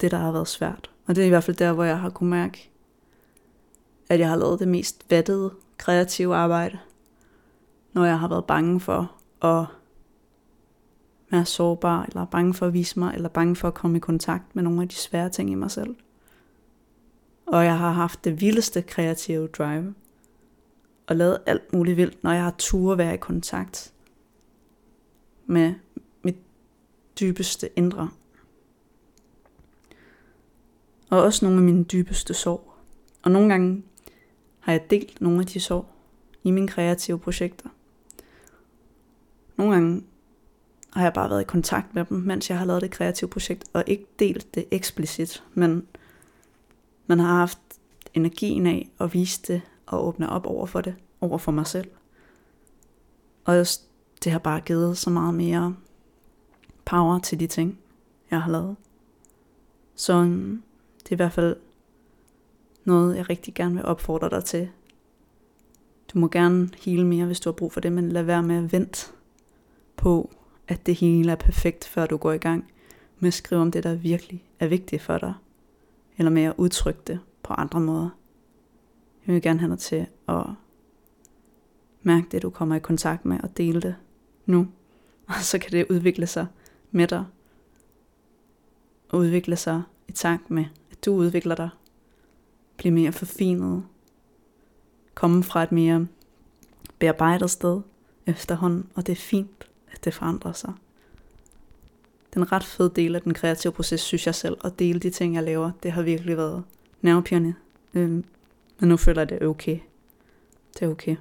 det, 0.00 0.10
der 0.10 0.18
har 0.18 0.32
været 0.32 0.48
svært. 0.48 0.90
Og 1.06 1.16
det 1.16 1.22
er 1.22 1.26
i 1.26 1.28
hvert 1.28 1.44
fald 1.44 1.56
der, 1.56 1.72
hvor 1.72 1.84
jeg 1.84 2.00
har 2.00 2.10
kunnet 2.10 2.30
mærke, 2.30 2.70
at 4.08 4.20
jeg 4.20 4.28
har 4.28 4.36
lavet 4.36 4.60
det 4.60 4.68
mest 4.68 5.10
vattede 5.10 5.54
kreative 5.76 6.36
arbejde, 6.36 6.78
når 7.92 8.04
jeg 8.04 8.18
har 8.18 8.28
været 8.28 8.44
bange 8.44 8.80
for 8.80 9.12
at 9.42 9.66
være 11.30 11.44
sårbar, 11.44 12.04
eller 12.04 12.24
bange 12.24 12.54
for 12.54 12.66
at 12.66 12.72
vise 12.72 12.98
mig, 12.98 13.14
eller 13.14 13.28
bange 13.28 13.56
for 13.56 13.68
at 13.68 13.74
komme 13.74 13.96
i 13.96 14.00
kontakt 14.00 14.56
med 14.56 14.62
nogle 14.62 14.82
af 14.82 14.88
de 14.88 14.94
svære 14.94 15.28
ting 15.28 15.50
i 15.50 15.54
mig 15.54 15.70
selv. 15.70 15.96
Og 17.52 17.64
jeg 17.64 17.78
har 17.78 17.90
haft 17.90 18.24
det 18.24 18.40
vildeste 18.40 18.82
kreative 18.82 19.48
drive. 19.48 19.94
Og 21.06 21.16
lavet 21.16 21.38
alt 21.46 21.72
muligt 21.72 21.96
vildt, 21.96 22.24
når 22.24 22.32
jeg 22.32 22.42
har 22.42 22.54
tur 22.58 22.94
være 22.94 23.14
i 23.14 23.16
kontakt 23.16 23.92
med 25.46 25.74
mit 26.22 26.36
dybeste 27.20 27.68
indre. 27.76 28.10
Og 31.10 31.22
også 31.22 31.44
nogle 31.44 31.58
af 31.58 31.64
mine 31.64 31.84
dybeste 31.84 32.34
sorg. 32.34 32.72
Og 33.22 33.30
nogle 33.30 33.48
gange 33.48 33.82
har 34.60 34.72
jeg 34.72 34.90
delt 34.90 35.20
nogle 35.20 35.40
af 35.40 35.46
de 35.46 35.60
sorg 35.60 35.86
i 36.44 36.50
mine 36.50 36.68
kreative 36.68 37.18
projekter. 37.18 37.68
Nogle 39.56 39.72
gange 39.72 40.04
har 40.92 41.02
jeg 41.02 41.12
bare 41.12 41.30
været 41.30 41.40
i 41.40 41.44
kontakt 41.44 41.94
med 41.94 42.04
dem, 42.04 42.18
mens 42.18 42.50
jeg 42.50 42.58
har 42.58 42.66
lavet 42.66 42.82
det 42.82 42.90
kreative 42.90 43.30
projekt, 43.30 43.64
og 43.72 43.84
ikke 43.86 44.06
delt 44.18 44.54
det 44.54 44.64
eksplicit, 44.70 45.44
men 45.54 45.86
man 47.10 47.18
har 47.18 47.34
haft 47.34 47.58
energien 48.14 48.66
af 48.66 48.90
at 49.00 49.14
vise 49.14 49.42
det 49.42 49.62
og 49.86 50.06
åbne 50.06 50.28
op 50.28 50.46
over 50.46 50.66
for 50.66 50.80
det, 50.80 50.94
over 51.20 51.38
for 51.38 51.52
mig 51.52 51.66
selv. 51.66 51.88
Og 53.44 53.66
det 54.24 54.32
har 54.32 54.38
bare 54.38 54.60
givet 54.60 54.98
så 54.98 55.10
meget 55.10 55.34
mere 55.34 55.76
power 56.84 57.18
til 57.18 57.40
de 57.40 57.46
ting, 57.46 57.78
jeg 58.30 58.42
har 58.42 58.50
lavet. 58.50 58.76
Så 59.94 60.12
øhm, 60.12 60.62
det 61.02 61.08
er 61.08 61.12
i 61.12 61.16
hvert 61.16 61.32
fald 61.32 61.56
noget, 62.84 63.16
jeg 63.16 63.30
rigtig 63.30 63.54
gerne 63.54 63.74
vil 63.74 63.84
opfordre 63.84 64.30
dig 64.30 64.44
til. 64.44 64.68
Du 66.14 66.18
må 66.18 66.28
gerne 66.28 66.70
hele 66.84 67.06
mere, 67.06 67.26
hvis 67.26 67.40
du 67.40 67.50
har 67.50 67.54
brug 67.54 67.72
for 67.72 67.80
det, 67.80 67.92
men 67.92 68.12
lad 68.12 68.22
være 68.22 68.42
med 68.42 68.64
at 68.64 68.72
vente 68.72 69.06
på, 69.96 70.30
at 70.68 70.86
det 70.86 70.94
hele 70.94 71.32
er 71.32 71.36
perfekt, 71.36 71.84
før 71.84 72.06
du 72.06 72.16
går 72.16 72.32
i 72.32 72.38
gang 72.38 72.70
med 73.18 73.28
at 73.28 73.34
skrive 73.34 73.60
om 73.60 73.70
det, 73.70 73.84
der 73.84 73.94
virkelig 73.94 74.44
er 74.60 74.66
vigtigt 74.66 75.02
for 75.02 75.18
dig 75.18 75.34
eller 76.20 76.30
med 76.30 76.42
at 76.42 76.54
udtrykke 76.56 77.00
det 77.06 77.20
på 77.42 77.52
andre 77.54 77.80
måder. 77.80 78.08
Jeg 79.26 79.34
vil 79.34 79.42
gerne 79.42 79.60
have 79.60 79.70
dig 79.70 79.78
til 79.78 80.06
at 80.28 80.46
mærke 82.02 82.26
det, 82.32 82.42
du 82.42 82.50
kommer 82.50 82.76
i 82.76 82.78
kontakt 82.78 83.24
med, 83.24 83.40
og 83.42 83.56
dele 83.56 83.80
det 83.80 83.96
nu. 84.46 84.68
Og 85.28 85.34
så 85.34 85.58
kan 85.58 85.72
det 85.72 85.86
udvikle 85.90 86.26
sig 86.26 86.46
med 86.90 87.06
dig. 87.06 87.24
Og 89.08 89.18
udvikle 89.18 89.56
sig 89.56 89.82
i 90.08 90.12
takt 90.12 90.50
med, 90.50 90.64
at 90.90 91.04
du 91.04 91.12
udvikler 91.14 91.54
dig. 91.54 91.68
bliver 92.76 92.92
mere 92.92 93.12
forfinet. 93.12 93.84
Komme 95.14 95.42
fra 95.42 95.62
et 95.62 95.72
mere 95.72 96.06
bearbejdet 96.98 97.50
sted 97.50 97.80
efterhånden, 98.26 98.90
og 98.94 99.06
det 99.06 99.12
er 99.12 99.16
fint, 99.16 99.70
at 99.92 100.04
det 100.04 100.14
forandrer 100.14 100.52
sig. 100.52 100.72
Den 102.34 102.52
ret 102.52 102.64
fede 102.64 102.92
del 102.96 103.14
af 103.14 103.22
den 103.22 103.34
kreative 103.34 103.72
proces, 103.72 104.00
synes 104.00 104.26
jeg 104.26 104.34
selv, 104.34 104.56
at 104.64 104.78
dele 104.78 105.00
de 105.00 105.10
ting, 105.10 105.34
jeg 105.34 105.42
laver, 105.42 105.70
det 105.82 105.92
har 105.92 106.02
virkelig 106.02 106.36
været 106.36 106.64
nervepirrende. 107.02 107.54
Øhm, 107.94 108.24
men 108.78 108.88
nu 108.88 108.96
føler 108.96 109.20
jeg, 109.20 109.28
det 109.28 109.42
er 109.42 109.46
okay. 109.46 109.78
Det 110.74 110.82
er 110.82 110.88
okay. 110.88 111.16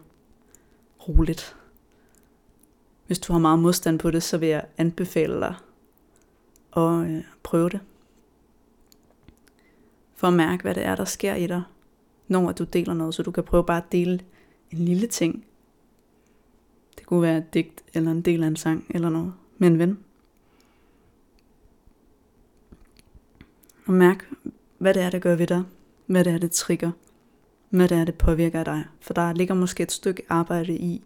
Roligt. 1.07 1.55
Hvis 3.07 3.19
du 3.19 3.33
har 3.33 3.39
meget 3.39 3.59
modstand 3.59 3.99
på 3.99 4.11
det, 4.11 4.23
så 4.23 4.37
vil 4.37 4.49
jeg 4.49 4.65
anbefale 4.77 5.39
dig 5.39 5.55
at 6.77 7.09
øh, 7.09 7.23
prøve 7.43 7.69
det. 7.69 7.79
For 10.15 10.27
at 10.27 10.33
mærke, 10.33 10.61
hvad 10.61 10.75
det 10.75 10.85
er, 10.85 10.95
der 10.95 11.05
sker 11.05 11.35
i 11.35 11.47
dig, 11.47 11.63
når 12.27 12.51
du 12.51 12.63
deler 12.63 12.93
noget. 12.93 13.15
Så 13.15 13.23
du 13.23 13.31
kan 13.31 13.43
prøve 13.43 13.63
bare 13.63 13.77
at 13.77 13.91
dele 13.91 14.19
en 14.71 14.77
lille 14.77 15.07
ting. 15.07 15.45
Det 16.97 17.05
kunne 17.05 17.21
være 17.21 17.37
et 17.37 17.53
digt, 17.53 17.83
eller 17.93 18.11
en 18.11 18.21
del 18.21 18.43
af 18.43 18.47
en 18.47 18.55
sang, 18.55 18.85
eller 18.89 19.09
noget 19.09 19.33
med 19.57 19.67
en 19.67 19.79
ven. 19.79 19.99
Og 23.89 23.95
mærk, 23.95 24.29
hvad 24.77 24.93
det 24.93 25.01
er, 25.01 25.09
der 25.09 25.19
gør 25.19 25.35
ved 25.35 25.47
dig. 25.47 25.63
Hvad 26.05 26.23
det 26.23 26.33
er, 26.33 26.37
det 26.37 26.51
trigger. 26.51 26.91
Hvad 27.69 27.87
det 27.87 27.97
er, 27.97 28.05
det 28.05 28.15
påvirker 28.15 28.63
dig. 28.63 28.85
For 29.01 29.13
der 29.13 29.33
ligger 29.33 29.53
måske 29.53 29.83
et 29.83 29.91
stykke 29.91 30.23
arbejde 30.29 30.77
i 30.77 31.03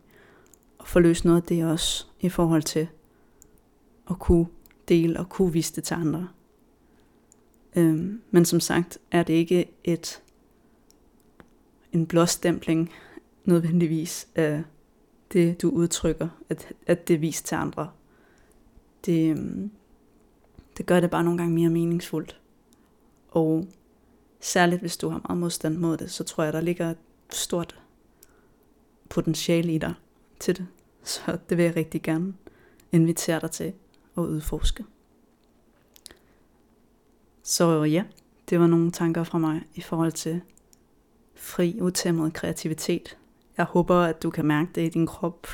at 0.80 0.88
få 0.88 1.00
løst 1.00 1.26
noget 1.26 1.42
af 1.42 1.44
det 1.44 1.66
også, 1.66 2.06
i 2.20 2.30
forhold 2.30 2.64
til 2.64 2.88
at 4.10 4.20
kunne 4.20 4.46
dele 4.88 5.20
og 5.20 5.30
kunne 5.30 5.54
vise 5.54 5.76
det 5.76 5.84
til 5.84 5.94
andre. 5.94 6.28
Øhm, 7.76 8.22
men 8.32 8.46
som 8.46 8.60
sagt 8.60 8.98
er 9.12 9.24
det 9.24 9.34
ikke 9.34 9.72
et 9.84 10.22
en 11.92 12.06
blåstempling 12.06 12.92
nødvendigvis 13.46 14.28
af 14.36 14.64
det, 15.34 15.62
du 15.62 15.70
udtrykker, 15.70 16.30
at, 16.50 16.74
at 16.88 17.08
det 17.08 17.22
viser 17.22 17.28
vist 17.28 17.46
til 17.46 17.56
andre. 17.56 17.90
Det, 19.06 19.30
øhm, 19.30 19.72
det 20.78 20.86
gør 20.86 21.00
det 21.00 21.10
bare 21.10 21.24
nogle 21.24 21.38
gange 21.38 21.56
mere 21.56 21.70
meningsfuldt. 21.70 22.40
Og 23.34 23.68
særligt 24.40 24.82
hvis 24.82 24.98
du 24.98 25.10
har 25.10 25.22
meget 25.28 25.38
modstand 25.40 25.78
mod 25.78 25.98
det, 25.98 26.12
så 26.12 26.24
tror 26.24 26.44
jeg, 26.44 26.54
der 26.54 26.62
ligger 26.62 26.90
et 26.90 26.98
stort 27.32 27.80
potentiale 29.10 29.74
i 29.74 29.78
dig 29.78 29.94
til 30.40 30.58
det. 30.58 30.68
Så 31.04 31.38
det 31.50 31.58
vil 31.58 31.66
jeg 31.66 31.76
rigtig 31.76 32.02
gerne 32.02 32.34
invitere 32.92 33.40
dig 33.40 33.52
til 33.52 33.74
at 34.18 34.22
udforske. 34.22 34.86
Så 37.44 37.84
ja, 37.84 38.04
det 38.50 38.60
var 38.60 38.68
nogle 38.68 38.92
tanker 38.92 39.24
fra 39.24 39.38
mig 39.38 39.62
i 39.76 39.82
forhold 39.82 40.12
til 40.12 40.42
fri, 41.36 41.82
utæmmet 41.82 42.34
kreativitet. 42.34 43.18
Jeg 43.58 43.66
håber, 43.66 43.96
at 43.96 44.24
du 44.24 44.30
kan 44.30 44.46
mærke 44.46 44.70
det 44.76 44.86
i 44.86 44.90
din 44.90 45.08
krop, 45.08 45.48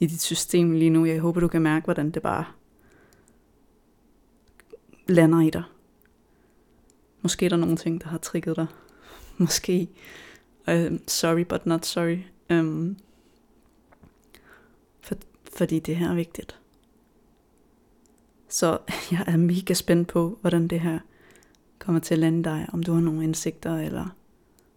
i 0.00 0.06
dit 0.06 0.22
system 0.22 0.72
lige 0.72 0.90
nu. 0.90 1.04
Jeg 1.04 1.20
håber, 1.20 1.40
du 1.40 1.48
kan 1.48 1.62
mærke, 1.62 1.84
hvordan 1.84 2.10
det 2.10 2.22
bare 2.22 2.44
lander 5.08 5.40
i 5.40 5.50
dig. 5.50 5.62
Måske 7.22 7.44
er 7.44 7.50
der 7.50 7.56
nogle 7.56 7.76
ting, 7.76 8.02
der 8.02 8.08
har 8.08 8.18
trigget 8.18 8.56
dig. 8.56 8.66
Måske. 9.38 9.88
Uh, 10.68 10.98
sorry, 11.06 11.44
but 11.44 11.66
not 11.66 11.86
sorry. 11.86 12.18
Um, 12.50 12.96
for, 15.00 15.14
fordi 15.56 15.78
det 15.78 15.96
her 15.96 16.10
er 16.10 16.14
vigtigt. 16.14 16.58
Så 18.48 18.78
jeg 19.12 19.24
er 19.26 19.36
mega 19.36 19.74
spændt 19.74 20.08
på, 20.08 20.38
hvordan 20.40 20.68
det 20.68 20.80
her 20.80 20.98
kommer 21.78 22.00
til 22.00 22.14
at 22.14 22.18
lande 22.18 22.44
dig. 22.44 22.66
Om 22.72 22.82
du 22.82 22.92
har 22.92 23.00
nogle 23.00 23.24
indsigter 23.24 23.76
eller 23.76 24.16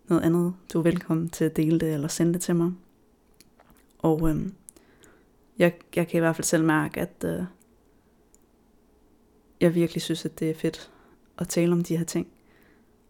noget 0.07 0.23
andet, 0.23 0.53
du 0.73 0.79
er 0.79 0.83
velkommen 0.83 1.29
til 1.29 1.45
at 1.45 1.55
dele 1.57 1.79
det 1.79 1.93
eller 1.93 2.07
sende 2.07 2.33
det 2.33 2.41
til 2.41 2.55
mig. 2.55 2.71
Og 3.99 4.29
øhm, 4.29 4.53
jeg, 5.57 5.73
jeg 5.95 6.07
kan 6.07 6.17
i 6.17 6.19
hvert 6.19 6.35
fald 6.35 6.45
selv 6.45 6.63
mærke, 6.63 7.01
at 7.01 7.25
øh, 7.25 7.43
jeg 9.61 9.75
virkelig 9.75 10.01
synes, 10.01 10.25
at 10.25 10.39
det 10.39 10.49
er 10.49 10.55
fedt 10.55 10.91
at 11.37 11.47
tale 11.47 11.71
om 11.71 11.83
de 11.83 11.97
her 11.97 12.05
ting. 12.05 12.27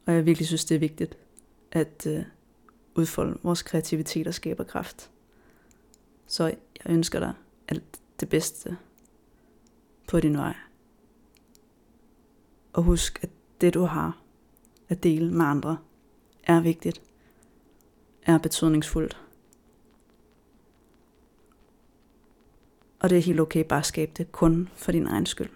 Og 0.05 0.13
jeg 0.13 0.25
virkelig 0.25 0.47
synes, 0.47 0.65
det 0.65 0.75
er 0.75 0.79
vigtigt 0.79 1.17
at 1.71 2.07
øh, 2.07 2.23
udfolde 2.95 3.39
vores 3.43 3.61
kreativitet 3.61 4.27
og 4.27 4.33
skaber 4.33 4.63
kraft. 4.63 5.11
Så 6.27 6.45
jeg 6.45 6.93
ønsker 6.93 7.19
dig 7.19 7.33
alt 7.67 7.99
det 8.19 8.29
bedste 8.29 8.77
på 10.07 10.19
din 10.19 10.37
vej. 10.37 10.55
Og 12.73 12.83
husk, 12.83 13.19
at 13.23 13.29
det 13.61 13.73
du 13.73 13.83
har 13.83 14.23
at 14.89 15.03
dele 15.03 15.33
med 15.33 15.45
andre, 15.45 15.77
er 16.43 16.61
vigtigt, 16.61 17.01
er 18.23 18.37
betydningsfuldt. 18.37 19.21
Og 22.99 23.09
det 23.09 23.17
er 23.17 23.21
helt 23.21 23.39
okay 23.39 23.65
bare 23.69 23.79
at 23.79 23.85
skabe 23.85 24.11
det 24.17 24.31
kun 24.31 24.69
for 24.75 24.91
din 24.91 25.07
egen 25.07 25.25
skyld. 25.25 25.49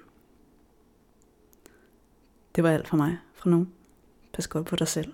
Det 2.55 2.63
var 2.63 2.71
alt 2.71 2.88
for 2.88 2.97
mig 2.97 3.17
fra 3.33 3.49
nu. 3.49 3.67
Pas 4.38 4.47
godt 4.47 4.65
på 4.65 4.76
dig 4.76 4.88
selv. 4.88 5.13